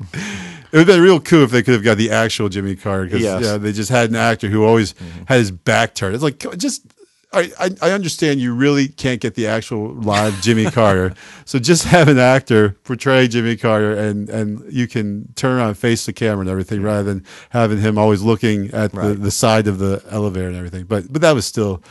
[0.72, 3.04] it would have been real cool if they could have got the actual Jimmy Carter
[3.04, 3.42] because Yes.
[3.44, 4.94] yeah, they just had an actor who always
[5.26, 6.14] had his back turned.
[6.14, 6.82] It's like just.
[7.30, 7.52] I,
[7.82, 11.12] I understand you really can't get the actual live Jimmy Carter,
[11.44, 15.78] so just have an actor portray Jimmy Carter, and and you can turn around, and
[15.78, 19.66] face the camera, and everything, rather than having him always looking at the, the side
[19.66, 20.86] of the elevator and everything.
[20.86, 21.82] But but that was still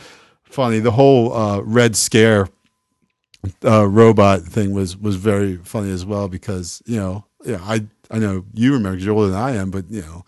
[0.42, 0.80] funny.
[0.80, 2.48] The whole uh, Red Scare
[3.64, 8.18] uh, robot thing was was very funny as well because you know yeah I I
[8.18, 10.24] know you remember because you're older than I am, but you know.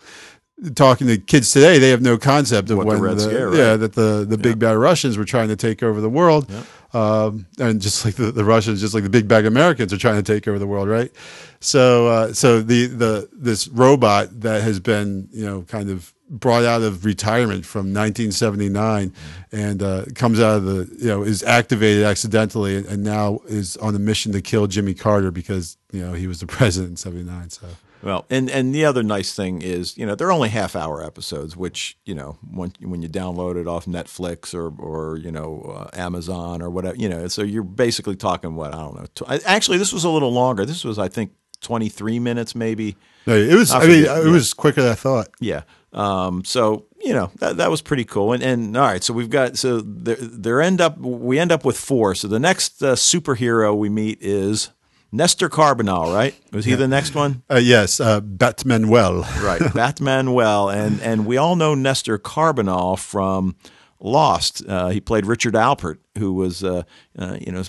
[0.75, 3.77] Talking to kids today, they have no concept of What the Red the, Scare, yeah
[3.77, 6.51] that the the big bad Russians were trying to take over the world,
[6.93, 10.23] um, and just like the, the Russians, just like the big bad Americans are trying
[10.23, 11.11] to take over the world, right?
[11.61, 16.63] So uh, so the the this robot that has been you know kind of brought
[16.63, 19.13] out of retirement from 1979
[19.51, 23.75] and uh, comes out of the you know is activated accidentally and, and now is
[23.77, 26.97] on a mission to kill Jimmy Carter because you know he was the president in
[26.97, 27.67] 79 so
[28.01, 31.55] Well, and and the other nice thing is, you know, they're only half hour episodes,
[31.55, 35.89] which you know, when when you download it off Netflix or or you know uh,
[35.93, 39.05] Amazon or whatever, you know, so you're basically talking what I don't know.
[39.13, 40.65] Tw- I- Actually, this was a little longer.
[40.65, 42.95] This was, I think, 23 minutes, maybe.
[43.27, 45.61] No, it was I I, mean it was quicker than I thought Yeah.
[45.93, 48.33] Um, so you know that that was pretty cool.
[48.33, 51.65] And and all right, so we've got so there there end up we end up
[51.65, 52.15] with four.
[52.15, 54.69] So the next uh, superhero we meet is
[55.11, 56.33] Nestor Carbonell, right?
[56.53, 57.43] Was he the next one?
[57.51, 63.55] uh, yes uh, Batmanuel right, Batmanuel, and and we all know Nestor Carbonell from
[63.99, 64.63] Lost.
[64.67, 66.83] Uh, he played Richard Alpert, who was uh,
[67.19, 67.63] uh, you know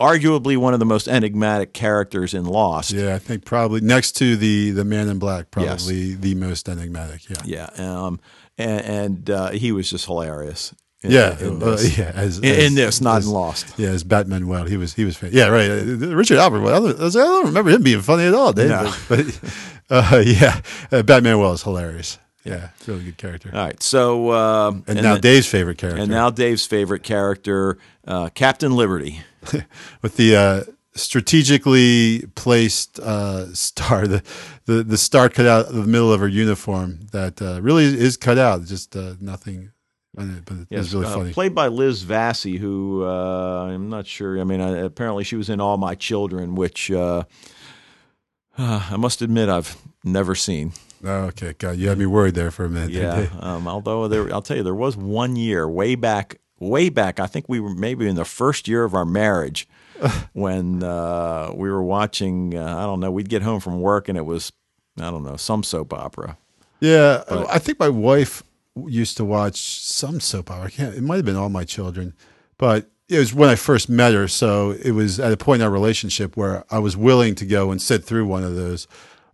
[0.00, 2.92] arguably one of the most enigmatic characters in Lost.
[2.92, 5.84] yeah I think probably next to the the Man in Black Yes.
[5.84, 7.68] probably the most enigmatic yeah Yeah,
[8.06, 8.20] um,
[8.58, 12.12] and, and uh, he was just hilarious In, yeah, in uh, this, yeah.
[12.14, 13.78] As, in, as- in this not as- in Lost.
[13.78, 14.48] Yeah, as Batman.
[14.48, 15.20] Well, he was he was.
[15.22, 15.70] Yeah, right.
[15.70, 16.62] Uh, Richard Alpert.
[16.62, 18.70] Well, I, was like, I don't remember him being funny at all, Dave.
[18.70, 18.92] No.
[19.08, 19.26] But,
[19.88, 22.18] but, uh, yeah, uh, Batmanuel is hilarious.
[22.44, 23.50] Yeah, really good character.
[23.52, 26.00] All right, so um, and, now then- Dave's favorite character.
[26.00, 27.76] and now Dave's favorite character,
[28.06, 29.20] uh, Captain Liberty.
[30.02, 34.22] with the uh, strategically placed uh, star, the,
[34.66, 38.16] the the star cut out of the middle of her uniform that uh, really is
[38.16, 38.64] cut out.
[38.64, 39.72] Just uh, nothing,
[40.18, 41.32] it, but it's was really uh, funny.
[41.32, 44.40] Played by Liz Vassey, who uh, I'm not sure.
[44.40, 47.24] I mean, I, apparently she was in All My Children, which uh,
[48.58, 50.72] uh, I must admit I've never seen.
[51.04, 52.90] Oh, okay, God, you had me worried there for a minute.
[52.90, 53.26] Yeah.
[53.40, 57.20] Um, although there, I'll tell you, there was one year way back, way back.
[57.20, 59.68] I think we were maybe in the first year of our marriage
[60.32, 62.56] when uh, we were watching.
[62.56, 63.10] Uh, I don't know.
[63.10, 64.52] We'd get home from work and it was,
[64.98, 66.38] I don't know, some soap opera.
[66.80, 68.42] Yeah, I think my wife
[68.86, 70.66] used to watch some soap opera.
[70.66, 70.94] I can't.
[70.94, 72.12] It might have been All My Children,
[72.58, 74.28] but it was when I first met her.
[74.28, 77.70] So it was at a point in our relationship where I was willing to go
[77.70, 78.86] and sit through one of those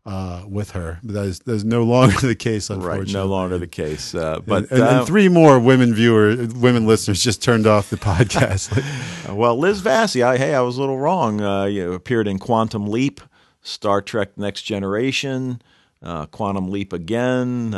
[0.05, 0.99] uh, with her.
[1.03, 3.07] But that is that is no longer the case, unfortunately.
[3.07, 3.13] Right.
[3.13, 4.15] No longer the case.
[4.15, 7.91] Uh, but and, and, uh, and three more women viewer, women listeners just turned off
[7.91, 8.73] the podcast.
[9.33, 11.41] Well, Liz Vassey, I, hey, I was a little wrong.
[11.41, 13.21] Uh, you appeared in Quantum Leap,
[13.63, 15.63] Star Trek Next Generation,
[16.03, 17.73] uh, Quantum Leap again.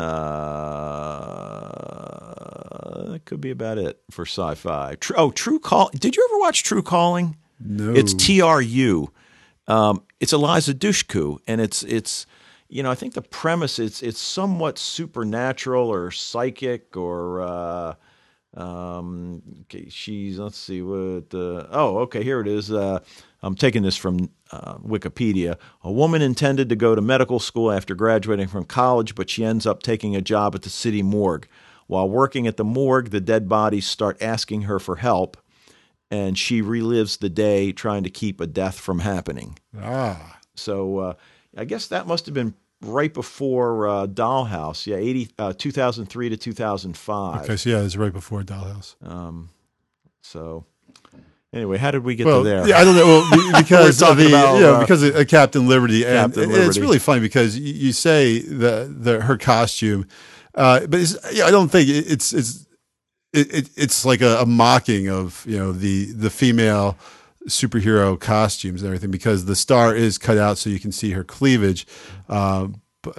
[1.74, 4.96] Uh, that could be about it for sci fi.
[4.96, 5.90] Tr- oh, True Call.
[5.94, 7.36] Did you ever watch True Calling?
[7.60, 7.92] No.
[7.94, 9.10] It's TRU.
[9.66, 12.26] Um, it's Eliza Dushku, and it's it's
[12.68, 17.94] you know I think the premise it's it's somewhat supernatural or psychic or uh,
[18.56, 22.70] um, okay, she's let's see what uh, oh okay here it is.
[22.70, 23.00] Uh,
[23.42, 25.56] I'm taking this from uh, Wikipedia.
[25.82, 29.66] A woman intended to go to medical school after graduating from college, but she ends
[29.66, 31.48] up taking a job at the city morgue.
[31.86, 35.36] While working at the morgue, the dead bodies start asking her for help
[36.10, 39.58] and she relives the day trying to keep a death from happening.
[39.80, 41.14] ah, So uh,
[41.56, 44.86] I guess that must have been right before uh, Dollhouse.
[44.86, 47.42] Yeah, 80, uh, 2003 to 2005.
[47.44, 48.94] okay, so yeah, it's right before Dollhouse.
[49.06, 49.48] Um,
[50.22, 50.64] So
[51.52, 52.68] anyway, how did we get Well, to there?
[52.68, 53.06] yeah, I don't know.
[53.06, 56.44] Well, because of the about, you know, uh, because of uh, Captain Liberty, and, Captain
[56.50, 60.06] and it's really funny because you, you say the the her costume,
[60.54, 61.00] uh, but
[61.32, 62.66] yeah, I don't think it's it's
[63.34, 66.96] it, it, it's like a, a mocking of you know the the female
[67.48, 71.24] superhero costumes and everything because the star is cut out so you can see her
[71.24, 71.86] cleavage,
[72.28, 72.68] uh,
[73.02, 73.16] but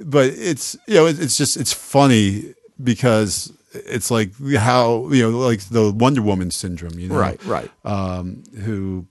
[0.00, 5.38] but it's you know it, it's just it's funny because it's like how you know
[5.38, 7.70] like the Wonder Woman syndrome, you know, right, right.
[7.84, 9.06] um, who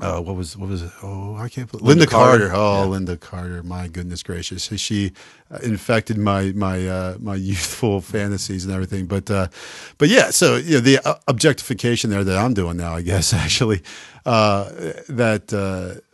[0.00, 0.90] uh, what was what was it?
[1.02, 1.70] Oh, I can't.
[1.70, 2.48] Believe, Lynda Lynda, Carter.
[2.48, 2.54] Carter.
[2.54, 2.98] Oh, Yeah.
[2.98, 3.62] Lynda Carter.
[3.62, 5.12] My goodness gracious, she
[5.50, 9.06] uh, infected my my uh, my youthful fantasies and everything.
[9.06, 9.48] But uh,
[9.98, 13.32] but yeah, so you know the uh, objectification there that I'm doing now, I guess
[13.44, 13.82] actually
[14.26, 14.64] uh,
[15.08, 15.52] that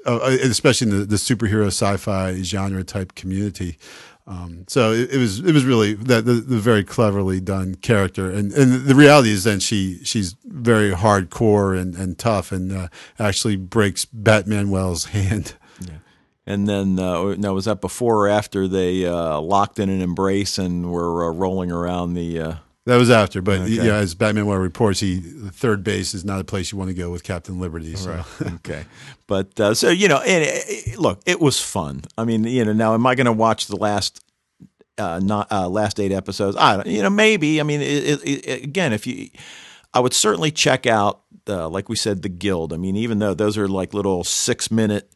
[0.06, 3.78] especially in the, the superhero sci-fi genre type community.
[4.26, 8.30] Um, so it, it was it was really that the, the very cleverly done character,
[8.30, 12.88] and and the reality is then she she's very hardcore and, and tough, and uh,
[13.18, 15.54] actually breaks Batmanuel's hand.
[15.80, 15.96] Yeah.
[16.44, 20.58] And then, uh, now was that before or after they uh, locked in an embrace
[20.58, 22.58] and were uh, rolling around the?
[22.84, 23.74] Uh, That was after, but Okay.
[23.86, 26.94] yeah, as Batmanuel reports, he the third base is not a place you want to
[26.94, 27.94] go with Captain Liberty.
[27.96, 28.24] So.
[28.56, 28.84] okay,
[29.26, 32.02] but uh, so you know, and it, look, it was fun.
[32.18, 34.20] I mean, you know, now am I going to watch the last?
[34.98, 36.54] Uh, not uh, last eight episodes.
[36.56, 37.60] I don't, you know, maybe.
[37.60, 39.30] I mean, it, again, if you,
[39.94, 42.74] I would certainly check out, uh, like we said, the Guild.
[42.74, 45.10] I mean, even though those are like little six minute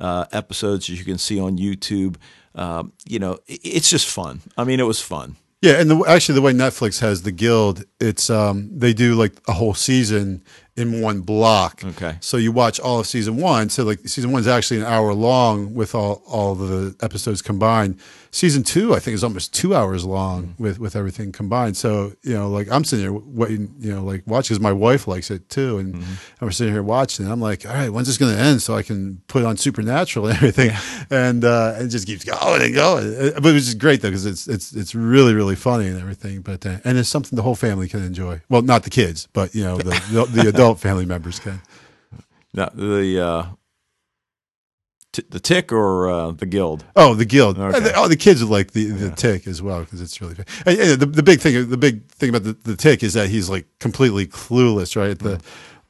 [0.00, 2.16] uh, episodes as you can see on YouTube,
[2.54, 4.40] um, you know, it, it's just fun.
[4.56, 5.36] I mean, it was fun.
[5.60, 9.32] Yeah, and the, actually, the way Netflix has the Guild, it's um, they do like
[9.48, 10.44] a whole season
[10.78, 11.82] in one block.
[11.84, 12.16] Okay.
[12.20, 13.68] So you watch all of season one.
[13.68, 17.98] So like season one is actually an hour long with all all the episodes combined.
[18.30, 21.76] Season two, I think, is almost two hours long with with everything combined.
[21.78, 25.08] So you know, like I'm sitting here waiting, you know, like watching because my wife
[25.08, 26.04] likes it too, and
[26.40, 27.26] I'm sitting here watching.
[27.26, 27.30] it.
[27.32, 30.26] I'm like, all right, when's this going to end so I can put on Supernatural
[30.28, 30.72] and everything,
[31.10, 33.06] and uh, it just keeps going and going.
[33.14, 35.98] Uh, But it was just great though because it's it's it's really really funny and
[35.98, 36.42] everything.
[36.42, 38.42] But uh, and it's something the whole family can enjoy.
[38.50, 41.62] Well, not the kids, but you know the the, the adult family members can.
[42.52, 43.46] Now the uh,
[45.12, 46.84] t- the Tick or uh, the Guild.
[46.94, 47.58] Oh, the guild.
[47.58, 47.80] Okay.
[47.80, 50.36] The- oh, the kids like the, the tick as well because it's really.
[50.66, 53.28] And, and the, the big thing, the big thing about the, the tick is that
[53.30, 55.18] he's like completely clueless, right?
[55.18, 55.40] The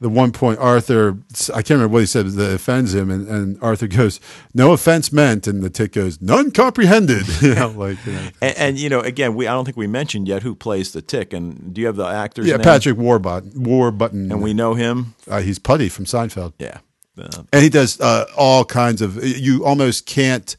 [0.00, 1.18] the one point Arthur,
[1.52, 4.20] I can't remember what he said that offends him, and, and Arthur goes,
[4.54, 8.28] "No offense meant," and the tick goes, "None comprehended." you know, like you know.
[8.40, 11.02] And, and, you know, again, we I don't think we mentioned yet who plays the
[11.02, 11.32] tick.
[11.32, 12.64] And do you have the actor's yeah, name?
[12.64, 15.14] Patrick Warbot, Warburton, And we know him.
[15.28, 16.78] uh, he's Putty from Seinfeld, Yeah.
[17.18, 19.24] Uh, and he does uh, all kinds of.
[19.24, 20.56] You almost can't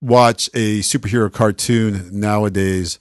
[0.00, 2.98] watch a superhero cartoon nowadays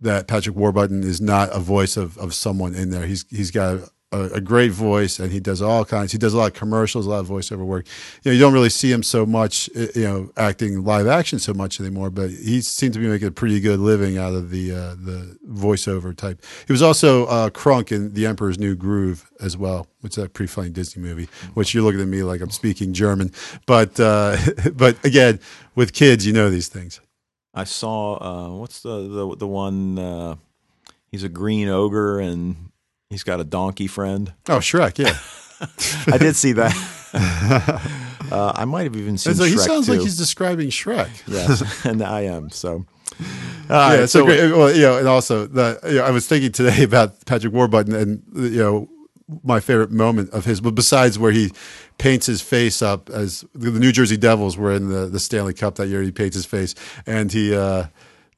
[0.00, 3.06] that Patrick Warburton is not a voice of, of someone in there.
[3.06, 6.10] He's he's got a, a great voice, and he does all kinds.
[6.12, 7.86] He does a lot of commercials, a lot of voiceover work.
[8.22, 11.38] You know, you don't really see him so much, uh, you know, acting live action
[11.38, 12.10] so much anymore.
[12.10, 15.38] But he seems to be making a pretty good living out of the uh, the
[15.48, 16.42] voiceover type.
[16.66, 20.28] He was also uh, Kronk in The Emperor's New Groove as well, which is a
[20.28, 21.28] pretty funny Disney movie.
[21.54, 23.32] Which you're looking at me like I'm speaking German,
[23.66, 24.36] but uh,
[24.74, 25.38] but again,
[25.76, 27.00] with kids, you know these things.
[27.54, 29.98] I saw uh, what's the the the one?
[29.98, 30.34] Uh,
[31.12, 32.69] he's a green ogre and
[33.10, 34.32] he's got a donkey friend.
[34.48, 35.18] Oh, Shrek, yeah.
[36.14, 36.72] I did see that.
[38.32, 39.92] uh, I might have even seen like, he sounds too.
[39.92, 41.10] like he's describing Shrek.
[41.26, 42.48] yes, and I am.
[42.50, 42.86] So,
[43.18, 43.26] yeah,
[43.68, 44.02] yeah.
[44.02, 44.50] it's so great.
[44.52, 47.94] Well, you know, and also the you know, I was thinking today about Patrick Warburton,
[47.94, 48.88] and you know,
[49.42, 51.52] my favorite moment of his, but besides where he
[51.98, 55.74] paints his face up as the New Jersey Devils were in the the Stanley Cup
[55.74, 56.74] that year, he paints his face,
[57.06, 57.54] and he.
[57.54, 57.86] uh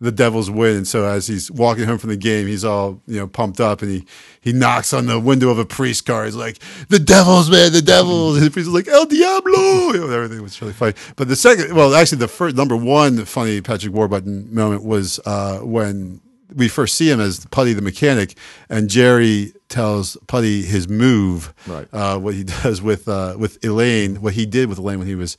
[0.02, 3.18] the Devils win, and so as he's walking home from the game, he's all you
[3.18, 4.04] know pumped up, and he
[4.40, 6.24] he knocks on the window of a priest car.
[6.24, 9.52] He's like, "The Devils, man, the Devils!" And the priest is like, "El Diablo!"
[9.92, 10.94] You know, everything was really funny.
[11.16, 15.58] But the second, well, actually, the first number one funny Patrick Warburton moment was uh,
[15.60, 16.20] when
[16.54, 18.36] we first see him as Puddy the mechanic,
[18.68, 21.88] and Jerry tells Puddy his move, Right.
[21.94, 25.14] uh, what he does with uh, with Elaine, what he did with Elaine when he
[25.14, 25.36] was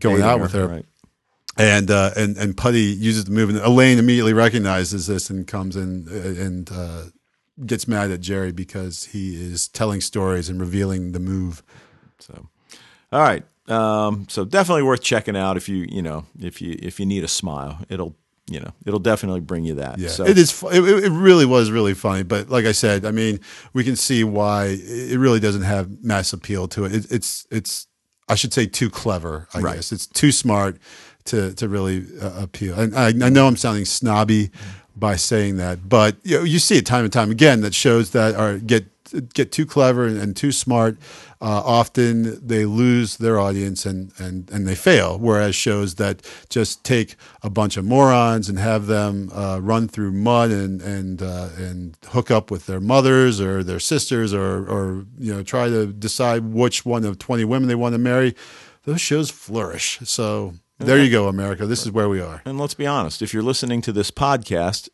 [0.00, 0.86] going out with her Right.
[1.58, 5.74] And uh, and and Puddy uses the move, and Elaine immediately recognizes this and comes
[5.74, 7.02] in and uh,
[7.66, 11.64] gets mad at Jerry because he is telling stories and revealing the move.
[12.20, 12.46] So,
[13.12, 13.44] all right.
[13.66, 17.24] Um, so definitely worth checking out if you you know if you if you need
[17.24, 18.14] a smile, it'll
[18.48, 19.98] you know it'll definitely bring you that.
[19.98, 20.62] Yeah, So, it is.
[20.70, 23.40] It, it really was really funny, but like I said, I mean,
[23.72, 26.94] we can see why it really doesn't have mass appeal to it.
[26.94, 27.88] it it's it's
[28.28, 29.48] I should say too clever.
[29.52, 29.74] I Right.
[29.74, 30.78] guess it's too smart
[31.28, 32.78] to to really uh, appeal.
[32.78, 34.50] And I, I know I'm sounding snobby
[34.96, 38.10] by saying that, but you know, you see it time and time again that shows
[38.10, 38.86] that are get
[39.34, 40.98] get too clever and, and too smart.
[41.40, 45.18] Uh, often they lose their audience and, and, and they fail.
[45.18, 50.12] Whereas shows that just take a bunch of morons and have them uh, run through
[50.12, 55.06] mud and and uh, and hook up with their mothers or their sisters or or
[55.18, 58.34] you know try to decide which one of twenty women they want to marry.
[58.84, 59.98] Those shows flourish.
[60.04, 61.66] So there you go, America.
[61.66, 62.42] This is where we are.
[62.44, 64.88] and let's be honest, if you're listening to this podcast,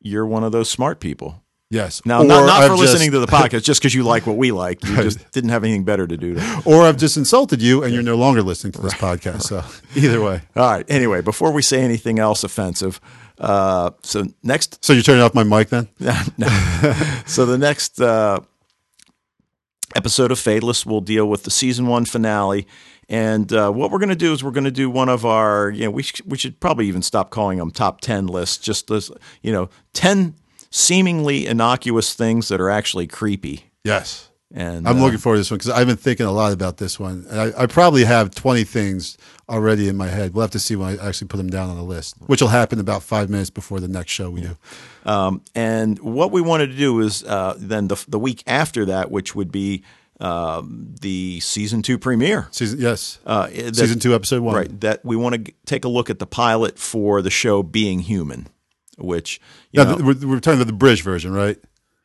[0.00, 1.42] you're one of those smart people.
[1.72, 2.02] Yes.
[2.04, 3.26] Now, Or not, not for I've listening just- to the
[3.58, 4.84] podcast, just because you like what we like.
[4.84, 6.34] You just didn't have anything better to do.
[6.34, 6.62] To.
[6.64, 9.42] or I've just insulted you, and you're no longer listening to this podcast.
[9.42, 9.62] So
[9.94, 10.42] either way.
[10.56, 10.84] All right.
[10.88, 13.00] Anyway, before we say anything else offensive,
[13.38, 15.88] uh, so next So you're turning off my mic then?
[16.00, 16.48] no.
[17.26, 18.40] so the next uh,
[19.94, 22.66] episode of Fadeless will deal with the season one finale.
[23.10, 25.70] And uh, what we're going to do is we're going to do one of our,
[25.70, 28.86] you know, we, sh- we should probably even stop calling them top 10 lists, just
[28.86, 29.10] this,
[29.42, 30.36] you know, 10
[30.70, 33.64] seemingly innocuous things that are actually creepy.
[33.82, 34.30] Yes.
[34.52, 36.76] And I'm uh, looking forward to this one because I've been thinking a lot about
[36.76, 37.26] this one.
[37.30, 40.32] I, I probably have 20 things already in my head.
[40.32, 42.48] We'll have to see when I actually put them down on the list, which will
[42.48, 44.56] happen about five minutes before the next show we do.
[45.04, 49.10] Um, and what we wanted to do is uh, then the, the week after that,
[49.10, 49.82] which would be
[50.20, 52.48] um, the season two premiere.
[52.50, 53.18] Season, yes.
[53.26, 54.54] Uh, that- Season two, episode one.
[54.54, 54.80] Right.
[54.80, 58.46] That we want to take a look at the pilot for the show Being Human,
[58.98, 59.40] which
[59.72, 61.58] you Now, know, we're, we're talking about the British version, right?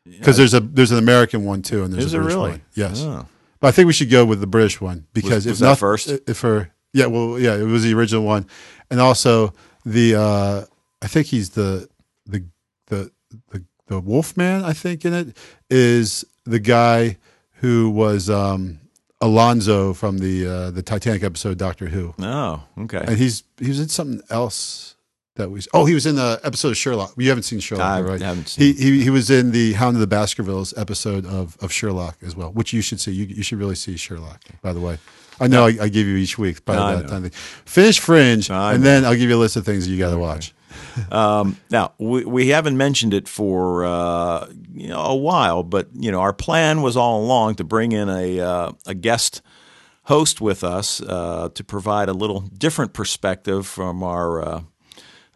[0.06, 2.50] Because there's a there's an American one too, and there's Is a British really?
[2.52, 2.62] one.
[2.76, 3.26] Yes, Oh.
[3.60, 5.80] but I think we should go with the British one because Was- if was not
[5.80, 6.08] first?
[6.08, 8.46] if for yeah, well, yeah, it was the original one,
[8.90, 9.54] and also
[9.86, 10.66] the uh,
[11.02, 11.90] I think he's the
[12.28, 12.46] the
[12.88, 13.12] the
[13.50, 14.64] the the Wolfman.
[14.64, 15.38] I think in it
[15.72, 17.18] is the guy
[17.56, 18.80] who was um,
[19.22, 23.04] Alonso from the uh, the Titanic episode Doctor Who, oh, okay.
[23.08, 24.96] and he's he was in something else
[25.36, 25.68] that was.
[25.74, 27.14] Oh, he was in the episode of Sherlock.
[27.18, 28.22] You haven't seen Sherlock, I right?
[28.22, 28.98] haven't He, seen.
[28.98, 32.52] he he was in the Hound of the Baskervilles episode of, of Sherlock as well,
[32.52, 33.12] which you should see.
[33.12, 34.42] You you should really see Sherlock.
[34.62, 34.98] By the way,
[35.40, 36.64] I know I, I give you each week.
[36.66, 39.66] By I that time, finish Fringe, I and then I'll give you a list of
[39.66, 40.54] things that you got to watch.
[41.12, 46.12] Um, now we, we haven't mentioned it for uh, you know a while, but you
[46.12, 49.42] know our plan was all along to bring in a uh, a guest
[50.04, 54.62] host with us uh, to provide a little different perspective from our uh,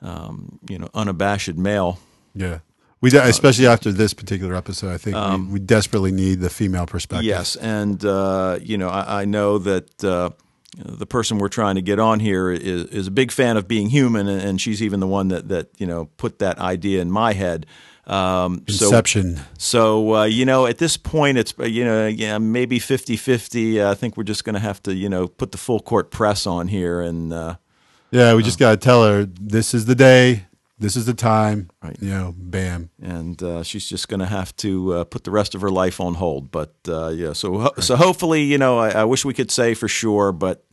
[0.02, 2.00] um, you know unabashed male.
[2.34, 2.60] Yeah.
[3.02, 6.86] We de- especially after this particular episode, I think we, we desperately need the female
[6.86, 7.26] perspective.
[7.26, 10.32] Yes, and uh, you know, I, I know that uh,
[10.78, 13.90] the person we're trying to get on here is, is a big fan of being
[13.90, 17.34] human, and, she's even the one that that you know put that idea in my
[17.34, 17.66] head.
[18.06, 19.40] Um, so, Inception.
[19.58, 23.84] so uh, you know, at this point, it's uh, you know, yeah, maybe 50-50.
[23.84, 26.12] Uh, I think we're just going to have to you know put the full court
[26.12, 27.56] press on here, and uh,
[28.12, 30.46] Yeah, we just got to tell her this is the day,
[30.80, 31.70] this is the time.
[31.84, 31.98] Right.
[32.02, 32.90] You know, bam.
[33.02, 36.00] and uh, she's just going to have to uh, put the rest of her life
[36.00, 36.52] on hold.
[36.52, 39.74] But uh, yeah, so ho- so hopefully, you know, I, I wish we could say
[39.74, 40.66] for sure, but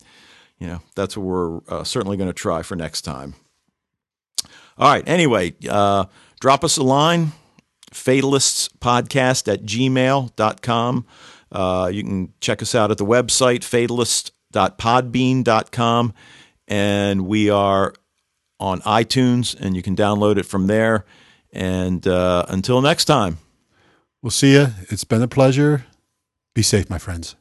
[0.58, 3.34] you know, that's what we're uh, certainly going to try for next time.
[4.78, 5.06] All right.
[5.08, 6.04] Anyway, uh,
[6.40, 7.32] drop us a line,
[7.92, 11.06] fatalistspodcast at gmail.com.
[11.52, 16.14] Uh, you can check us out at the website, fatalist.podbean.com.
[16.68, 17.94] And we are
[18.58, 21.04] on iTunes, and you can download it from there.
[21.52, 23.38] And uh, until next time.
[24.22, 24.68] We'll see you.
[24.88, 25.86] It's been a pleasure.
[26.54, 27.36] Be safe, my friends.